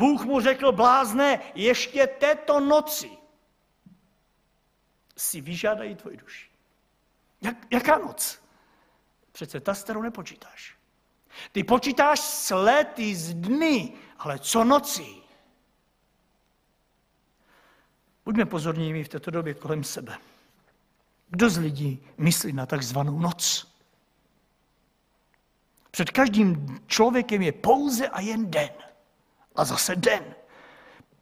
Bůh 0.00 0.24
mu 0.24 0.40
řekl, 0.40 0.72
blázne, 0.72 1.40
ještě 1.54 2.06
této 2.06 2.60
noci 2.60 3.10
si 5.16 5.40
vyžádají 5.40 5.94
tvoji 5.94 6.16
duši. 6.16 6.46
Jak, 7.40 7.56
jaká 7.72 7.98
noc? 7.98 8.42
Přece 9.32 9.60
ta, 9.60 9.74
s 9.74 9.84
kterou 9.84 10.02
nepočítáš. 10.02 10.76
Ty 11.52 11.64
počítáš 11.64 12.20
s 12.20 12.54
lety, 12.54 13.16
z 13.16 13.34
dny, 13.34 13.92
ale 14.18 14.38
co 14.38 14.64
noci? 14.64 15.06
Buďme 18.24 18.46
pozorní 18.46 19.04
v 19.04 19.08
této 19.08 19.30
době 19.30 19.54
kolem 19.54 19.84
sebe. 19.84 20.18
Kdo 21.28 21.50
z 21.50 21.58
lidí 21.58 22.06
myslí 22.18 22.52
na 22.52 22.66
takzvanou 22.66 23.18
noc? 23.18 23.74
Před 25.90 26.10
každým 26.10 26.80
člověkem 26.86 27.42
je 27.42 27.52
pouze 27.52 28.08
a 28.08 28.20
jen 28.20 28.50
den. 28.50 28.89
A 29.56 29.64
zase 29.64 29.96
den. 29.96 30.34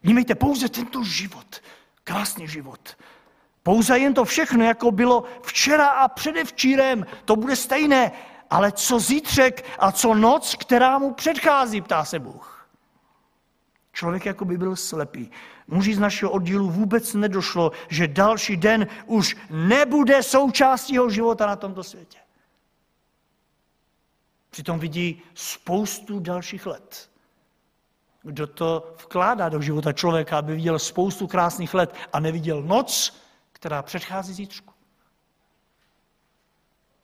Vnímejte 0.03 0.35
pouze 0.35 0.69
tento 0.69 1.03
život, 1.03 1.61
krásný 2.03 2.47
život. 2.47 2.97
Pouze 3.63 3.99
jen 3.99 4.13
to 4.13 4.25
všechno, 4.25 4.63
jako 4.63 4.91
bylo 4.91 5.23
včera 5.43 5.87
a 5.87 6.07
předevčírem, 6.07 7.05
to 7.25 7.35
bude 7.35 7.55
stejné. 7.55 8.11
Ale 8.49 8.71
co 8.71 8.99
zítřek 8.99 9.65
a 9.79 9.91
co 9.91 10.13
noc, 10.13 10.55
která 10.55 10.99
mu 10.99 11.13
předchází, 11.13 11.81
ptá 11.81 12.05
se 12.05 12.19
Bůh. 12.19 12.69
Člověk 13.93 14.25
jako 14.25 14.45
by 14.45 14.57
byl 14.57 14.75
slepý. 14.75 15.31
Muži 15.67 15.95
z 15.95 15.99
našeho 15.99 16.31
oddílu 16.31 16.69
vůbec 16.69 17.13
nedošlo, 17.13 17.71
že 17.89 18.07
další 18.07 18.57
den 18.57 18.87
už 19.05 19.37
nebude 19.49 20.23
součástí 20.23 20.93
jeho 20.93 21.09
života 21.09 21.45
na 21.45 21.55
tomto 21.55 21.83
světě. 21.83 22.17
Přitom 24.49 24.79
vidí 24.79 25.21
spoustu 25.33 26.19
dalších 26.19 26.65
let. 26.65 27.08
Kdo 28.21 28.47
to 28.47 28.95
vkládá 29.03 29.49
do 29.49 29.61
života 29.61 29.93
člověka, 29.93 30.37
aby 30.37 30.55
viděl 30.55 30.79
spoustu 30.79 31.27
krásných 31.27 31.73
let 31.73 31.95
a 32.13 32.19
neviděl 32.19 32.61
noc, 32.61 33.21
která 33.51 33.83
předchází 33.83 34.33
zítřku. 34.33 34.73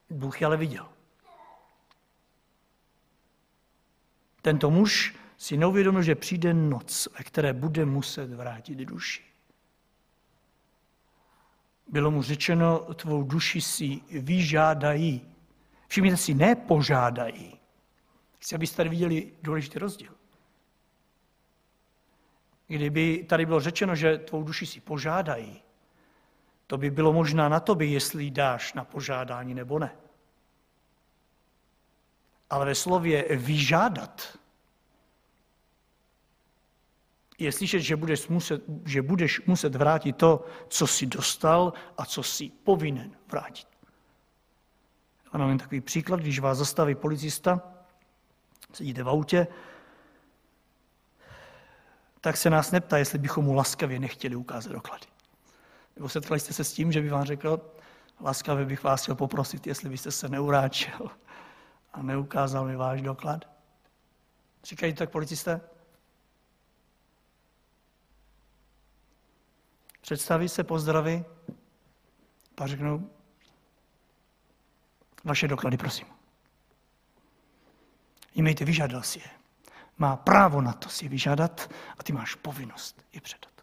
Bůh 0.09 0.41
je 0.41 0.47
ale 0.47 0.57
viděl. 0.57 0.87
Tento 4.41 4.69
muž 4.69 5.15
si 5.37 5.57
neuvědomil, 5.57 6.01
že 6.03 6.15
přijde 6.15 6.53
noc, 6.53 7.07
ve 7.17 7.23
které 7.23 7.53
bude 7.53 7.85
muset 7.85 8.33
vrátit 8.33 8.75
duši. 8.75 9.23
Bylo 11.87 12.11
mu 12.11 12.21
řečeno, 12.21 12.93
tvou 12.93 13.23
duši 13.23 13.61
si 13.61 14.01
vyžádají. 14.11 15.21
Všimněte 15.87 16.17
si, 16.17 16.33
ne 16.33 16.55
požádají. 16.55 17.59
Chci, 18.39 18.55
abyste 18.55 18.77
tady 18.77 18.89
viděli 18.89 19.33
důležitý 19.41 19.79
rozdíl. 19.79 20.11
Kdyby 22.67 23.25
tady 23.29 23.45
bylo 23.45 23.59
řečeno, 23.59 23.95
že 23.95 24.17
tvou 24.17 24.43
duši 24.43 24.65
si 24.65 24.81
požádají, 24.81 25.61
to 26.67 26.77
by 26.77 26.91
bylo 26.91 27.13
možná 27.13 27.49
na 27.49 27.59
tobě, 27.59 27.87
jestli 27.87 28.31
dáš 28.31 28.73
na 28.73 28.83
požádání 28.83 29.53
nebo 29.53 29.79
ne. 29.79 29.95
Ale 32.49 32.65
ve 32.65 32.75
slově 32.75 33.25
vyžádat 33.37 34.37
je 37.37 37.51
slyšet, 37.51 37.79
že 37.79 37.95
budeš, 37.95 38.27
muset, 38.27 38.63
že 38.85 39.01
budeš 39.01 39.41
muset 39.45 39.75
vrátit 39.75 40.17
to, 40.17 40.45
co 40.67 40.87
jsi 40.87 41.05
dostal 41.05 41.73
a 41.97 42.05
co 42.05 42.23
jsi 42.23 42.49
povinen 42.49 43.11
vrátit. 43.31 43.67
A 45.31 45.37
mám 45.37 45.57
takový 45.57 45.81
příklad, 45.81 46.19
když 46.19 46.39
vás 46.39 46.57
zastaví 46.57 46.95
policista, 46.95 47.61
sedíte 48.73 49.03
v 49.03 49.09
autě, 49.09 49.47
tak 52.25 52.37
se 52.37 52.49
nás 52.49 52.71
neptá, 52.71 52.97
jestli 52.97 53.19
bychom 53.19 53.45
mu 53.45 53.53
laskavě 53.53 53.99
nechtěli 53.99 54.35
ukázat 54.35 54.71
doklady. 54.71 55.05
Nebo 55.95 56.09
setkali 56.09 56.39
jste 56.39 56.53
se 56.53 56.63
s 56.63 56.73
tím, 56.73 56.91
že 56.91 57.01
by 57.01 57.09
vám 57.09 57.25
řekl, 57.25 57.71
laskavě 58.21 58.65
bych 58.65 58.83
vás 58.83 59.03
chtěl 59.03 59.15
poprosit, 59.15 59.67
jestli 59.67 59.89
byste 59.89 60.11
se 60.11 60.29
neuráčil 60.29 61.11
a 61.93 62.01
neukázal 62.01 62.65
mi 62.65 62.75
váš 62.75 63.01
doklad. 63.01 63.49
Říkají 64.63 64.93
tak 64.93 65.09
policisté? 65.09 65.61
Představí 70.01 70.49
se, 70.49 70.63
pozdraví, 70.63 71.25
pak 72.55 72.67
řeknou, 72.67 73.09
vaše 75.23 75.47
doklady, 75.47 75.77
prosím. 75.77 76.07
Jmejte, 78.35 78.65
vyžádal 78.65 79.03
si 79.03 79.19
je. 79.19 79.44
Má 79.97 80.15
právo 80.15 80.61
na 80.61 80.73
to 80.73 80.89
si 80.89 81.07
vyžádat 81.07 81.73
a 81.97 82.03
ty 82.03 82.13
máš 82.13 82.35
povinnost 82.35 83.05
je 83.13 83.21
předat. 83.21 83.55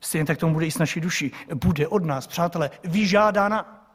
Stejně 0.00 0.24
tak 0.24 0.38
tomu 0.38 0.54
bude 0.54 0.66
i 0.66 0.70
s 0.70 0.78
naší 0.78 1.00
duší. 1.00 1.32
Bude 1.54 1.88
od 1.88 2.04
nás, 2.04 2.26
přátelé, 2.26 2.70
vyžádána. 2.84 3.86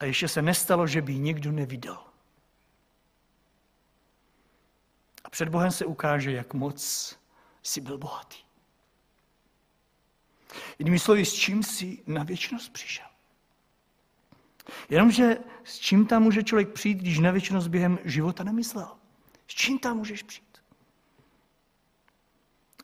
A 0.00 0.04
ještě 0.04 0.28
se 0.28 0.42
nestalo, 0.42 0.86
že 0.86 1.02
by 1.02 1.18
někdo 1.18 1.52
neviděl. 1.52 2.04
A 5.24 5.30
před 5.30 5.48
Bohem 5.48 5.70
se 5.70 5.84
ukáže, 5.84 6.32
jak 6.32 6.54
moc 6.54 7.18
jsi 7.62 7.80
byl 7.80 7.98
bohatý. 7.98 8.38
Jinými 10.78 10.98
slovy, 10.98 11.24
s 11.24 11.34
čím 11.34 11.62
jsi 11.62 12.02
na 12.06 12.22
věčnost 12.22 12.72
přišel. 12.72 13.11
Jenomže 14.90 15.36
s 15.64 15.78
čím 15.78 16.06
tam 16.06 16.22
může 16.22 16.42
člověk 16.42 16.68
přijít, 16.68 16.98
když 16.98 17.18
na 17.18 17.30
věčnost 17.30 17.68
během 17.68 17.98
života 18.04 18.44
nemyslel? 18.44 18.88
S 19.48 19.54
čím 19.54 19.78
tam 19.78 19.96
můžeš 19.96 20.22
přijít? 20.22 20.58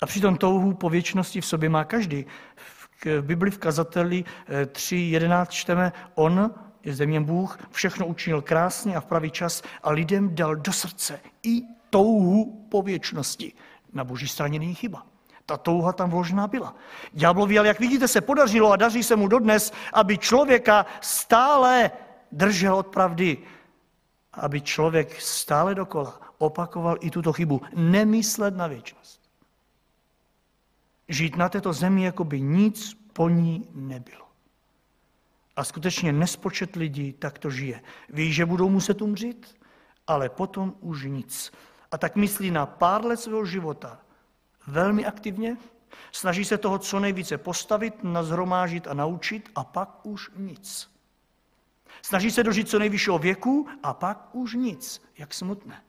A 0.01 0.07
přitom 0.07 0.37
touhu 0.37 0.75
po 0.75 0.91
věčnosti 0.91 1.41
v 1.41 1.47
sobě 1.47 1.69
má 1.69 1.85
každý. 1.85 2.27
V 2.57 3.23
Bibli 3.23 3.51
v 3.51 3.59
kazateli 3.59 4.25
3.11 4.49 5.43
eh, 5.43 5.47
čteme, 5.49 5.93
on, 6.15 6.55
je 6.85 6.95
země 6.95 7.21
Bůh, 7.21 7.59
všechno 7.71 8.07
učinil 8.07 8.43
krásně 8.43 8.97
a 8.97 9.01
v 9.01 9.07
pravý 9.07 9.31
čas 9.31 9.63
a 9.83 9.91
lidem 9.91 10.35
dal 10.35 10.57
do 10.57 10.73
srdce 10.73 11.21
i 11.43 11.63
touhu 11.91 12.67
po 12.71 12.83
věčnosti. 12.83 13.53
Na 13.93 14.05
boží 14.05 14.29
straně 14.29 14.59
není 14.59 14.75
chyba. 14.75 15.07
Ta 15.49 15.57
touha 15.57 15.93
tam 15.93 16.11
vložená 16.11 16.47
byla. 16.47 16.75
Ďáblovi, 17.13 17.59
ale 17.59 17.69
jak 17.69 17.81
vidíte, 17.81 18.09
se 18.09 18.21
podařilo 18.21 18.73
a 18.73 18.77
daří 18.77 19.03
se 19.03 19.17
mu 19.17 19.29
dodnes, 19.29 19.73
aby 19.93 20.19
člověka 20.19 20.87
stále 21.01 21.91
držel 22.33 22.75
od 22.75 22.87
pravdy, 22.87 23.39
aby 24.33 24.61
člověk 24.61 25.21
stále 25.21 25.75
dokola 25.75 26.21
opakoval 26.39 26.97
i 27.01 27.11
tuto 27.11 27.33
chybu. 27.33 27.63
Nemyslet 27.75 28.57
na 28.57 28.67
věčnost. 28.67 29.21
Žít 31.09 31.37
na 31.37 31.49
této 31.49 31.73
zemi, 31.73 32.03
jako 32.03 32.25
by 32.25 32.41
nic 32.41 32.95
po 33.13 33.29
ní 33.29 33.69
nebylo. 33.75 34.29
A 35.57 35.65
skutečně 35.65 36.13
nespočet 36.13 36.77
lidí 36.77 37.13
tak 37.13 37.39
to 37.39 37.51
žije. 37.51 37.81
Ví, 38.09 38.33
že 38.33 38.47
budou 38.47 38.69
muset 38.69 39.03
umřít, 39.03 39.57
ale 40.07 40.29
potom 40.29 40.75
už 40.81 41.05
nic. 41.05 41.53
A 41.93 41.99
tak 41.99 42.17
myslí 42.17 42.51
na 42.51 42.67
pár 42.67 43.05
let 43.05 43.17
svého 43.17 43.45
života 43.45 43.99
velmi 44.69 45.07
aktivně, 45.07 45.57
snaží 46.13 46.45
se 46.45 46.59
toho 46.59 46.79
co 46.79 47.01
nejvíce 47.01 47.39
postavit, 47.39 48.05
nazhromážit 48.05 48.87
a 48.87 48.95
naučit 48.95 49.51
a 49.55 49.65
pak 49.65 50.07
už 50.07 50.31
nic. 50.37 50.91
Snaží 52.03 52.31
se 52.31 52.45
dožít 52.45 52.69
co 52.69 52.79
nejvyššího 52.79 53.19
věku 53.19 53.69
a 53.83 53.95
pak 53.95 54.29
už 54.33 54.55
nic. 54.55 55.03
Jak 55.19 55.35
smutné. 55.35 55.83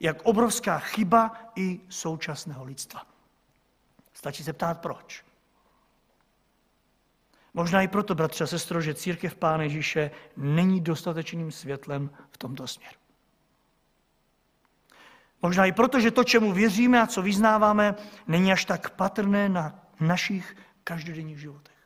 Jak 0.00 0.22
obrovská 0.22 0.78
chyba 0.78 1.36
i 1.56 1.80
současného 1.88 2.64
lidstva. 2.64 3.06
Stačí 4.14 4.44
se 4.44 4.52
ptát, 4.52 4.80
proč. 4.80 5.24
Možná 7.54 7.82
i 7.82 7.88
proto, 7.88 8.14
bratře 8.14 8.44
a 8.44 8.46
sestro, 8.46 8.80
že 8.80 8.94
církev 8.94 9.34
Pána 9.34 9.62
Ježíše 9.62 10.10
není 10.36 10.80
dostatečným 10.80 11.52
světlem 11.52 12.10
v 12.30 12.38
tomto 12.38 12.66
směru. 12.66 13.03
Možná 15.44 15.66
i 15.66 15.72
proto, 15.72 16.00
že 16.00 16.10
to, 16.10 16.24
čemu 16.24 16.52
věříme 16.52 17.02
a 17.02 17.06
co 17.06 17.22
vyznáváme, 17.22 17.94
není 18.26 18.52
až 18.52 18.64
tak 18.64 18.90
patrné 18.90 19.48
na 19.48 19.88
našich 20.00 20.56
každodenních 20.84 21.40
životech. 21.40 21.76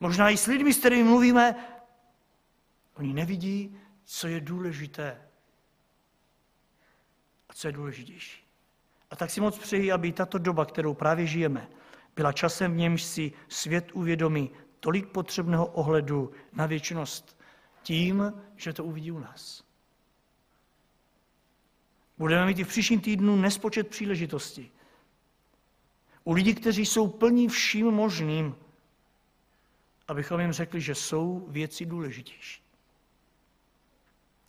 Možná 0.00 0.30
i 0.30 0.36
s 0.36 0.46
lidmi, 0.46 0.74
s 0.74 0.78
kterými 0.78 1.02
mluvíme, 1.02 1.56
oni 2.94 3.12
nevidí, 3.12 3.76
co 4.04 4.28
je 4.28 4.40
důležité 4.40 5.18
a 7.48 7.54
co 7.54 7.68
je 7.68 7.72
důležitější. 7.72 8.46
A 9.10 9.16
tak 9.16 9.30
si 9.30 9.40
moc 9.40 9.58
přeji, 9.58 9.92
aby 9.92 10.12
tato 10.12 10.38
doba, 10.38 10.64
kterou 10.64 10.94
právě 10.94 11.26
žijeme, 11.26 11.68
byla 12.16 12.32
časem, 12.32 12.72
v 12.72 12.76
němž 12.76 13.02
si 13.02 13.32
svět 13.48 13.90
uvědomí 13.92 14.50
tolik 14.80 15.08
potřebného 15.08 15.66
ohledu 15.66 16.30
na 16.52 16.66
věčnost 16.66 17.40
tím, 17.82 18.32
že 18.56 18.72
to 18.72 18.84
uvidí 18.84 19.12
u 19.12 19.18
nás. 19.18 19.67
Budeme 22.18 22.46
mít 22.46 22.58
i 22.58 22.64
v 22.64 22.68
příštím 22.68 23.00
týdnu 23.00 23.36
nespočet 23.36 23.88
příležitostí. 23.88 24.70
U 26.24 26.32
lidí, 26.32 26.54
kteří 26.54 26.86
jsou 26.86 27.08
plní 27.08 27.48
vším 27.48 27.86
možným, 27.90 28.56
abychom 30.08 30.40
jim 30.40 30.52
řekli, 30.52 30.80
že 30.80 30.94
jsou 30.94 31.46
věci 31.48 31.86
důležitější. 31.86 32.62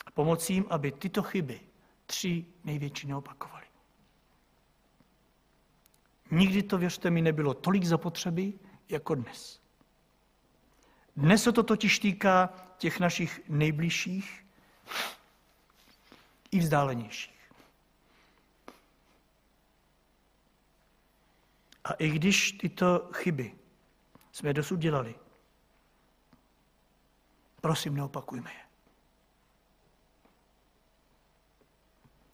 A 0.05 0.11
pomoci 0.11 0.53
jim, 0.53 0.65
aby 0.69 0.91
tyto 0.91 1.23
chyby, 1.23 1.59
tři 2.05 2.45
největší, 2.63 3.07
neopakovaly. 3.07 3.65
Nikdy 6.31 6.63
to, 6.63 6.77
věřte 6.77 7.09
mi, 7.09 7.21
nebylo 7.21 7.53
tolik 7.53 7.83
zapotřebí, 7.83 8.59
jako 8.89 9.15
dnes. 9.15 9.59
Dnes 11.15 11.43
se 11.43 11.51
to 11.51 11.63
totiž 11.63 11.99
týká 11.99 12.49
těch 12.77 12.99
našich 12.99 13.41
nejbližších 13.47 14.45
i 16.51 16.59
vzdálenějších. 16.59 17.38
A 21.89 21.93
i 21.93 22.09
když 22.09 22.51
tyto 22.51 23.09
chyby 23.13 23.55
jsme 24.31 24.53
dosud 24.53 24.79
dělali, 24.79 25.15
prosím, 27.61 27.95
neopakujme 27.95 28.51
je. 28.53 28.59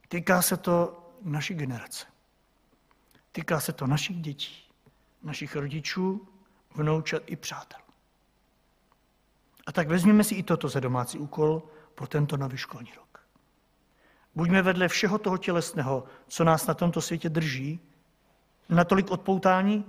Týká 0.07 0.41
se 0.41 0.57
to 0.57 1.03
naší 1.21 1.53
generace. 1.53 2.05
Týká 3.31 3.59
se 3.59 3.73
to 3.73 3.87
našich 3.87 4.21
dětí, 4.21 4.71
našich 5.23 5.55
rodičů, 5.55 6.27
vnoučat 6.75 7.23
i 7.25 7.35
přátel. 7.35 7.79
A 9.65 9.71
tak 9.71 9.87
vezměme 9.87 10.23
si 10.23 10.35
i 10.35 10.43
toto 10.43 10.69
za 10.69 10.79
domácí 10.79 11.17
úkol 11.17 11.63
pro 11.95 12.07
tento 12.07 12.37
nový 12.37 12.57
školní 12.57 12.91
rok. 12.95 13.27
Buďme 14.35 14.61
vedle 14.61 14.87
všeho 14.87 15.17
toho 15.17 15.37
tělesného, 15.37 16.03
co 16.27 16.43
nás 16.43 16.67
na 16.67 16.73
tomto 16.73 17.01
světě 17.01 17.29
drží, 17.29 17.79
natolik 18.69 19.11
odpoutání, 19.11 19.85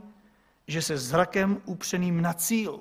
že 0.67 0.83
se 0.83 0.99
zrakem 0.99 1.63
upřeným 1.65 2.23
na 2.23 2.33
cíl 2.33 2.81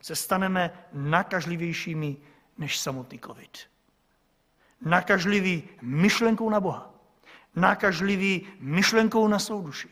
se 0.00 0.16
staneme 0.16 0.70
nakažlivějšími 0.92 2.16
než 2.58 2.78
samotný 2.78 3.18
covid. 3.18 3.58
Nakažlivý 4.80 5.62
myšlenkou 5.82 6.50
na 6.50 6.60
Boha, 6.60 6.94
nakažlivý 7.56 8.46
myšlenkou 8.60 9.28
na 9.28 9.38
svou 9.38 9.62
duši 9.62 9.88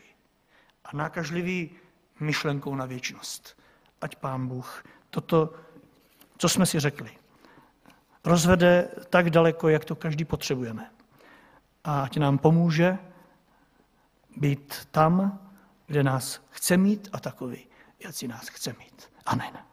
a 0.85 0.97
nakažlivý 0.97 1.71
myšlenkou 2.19 2.75
na 2.75 2.85
věčnost. 2.85 3.57
Ať 4.01 4.15
Pán 4.15 4.47
Bůh 4.47 4.83
toto, 5.09 5.53
co 6.37 6.49
jsme 6.49 6.65
si 6.65 6.79
řekli, 6.79 7.11
rozvede 8.23 8.89
tak 9.09 9.29
daleko, 9.29 9.69
jak 9.69 9.85
to 9.85 9.95
každý 9.95 10.25
potřebujeme. 10.25 10.91
A 11.83 12.01
ať 12.01 12.17
nám 12.17 12.37
pomůže 12.37 12.97
být 14.37 14.87
tam, 14.91 15.39
kde 15.87 16.03
nás 16.03 16.41
chce 16.49 16.77
mít 16.77 17.09
a 17.13 17.19
takový, 17.19 17.67
jak 18.03 18.15
si 18.15 18.27
nás 18.27 18.47
chce 18.47 18.75
mít. 18.79 19.11
Amen. 19.25 19.70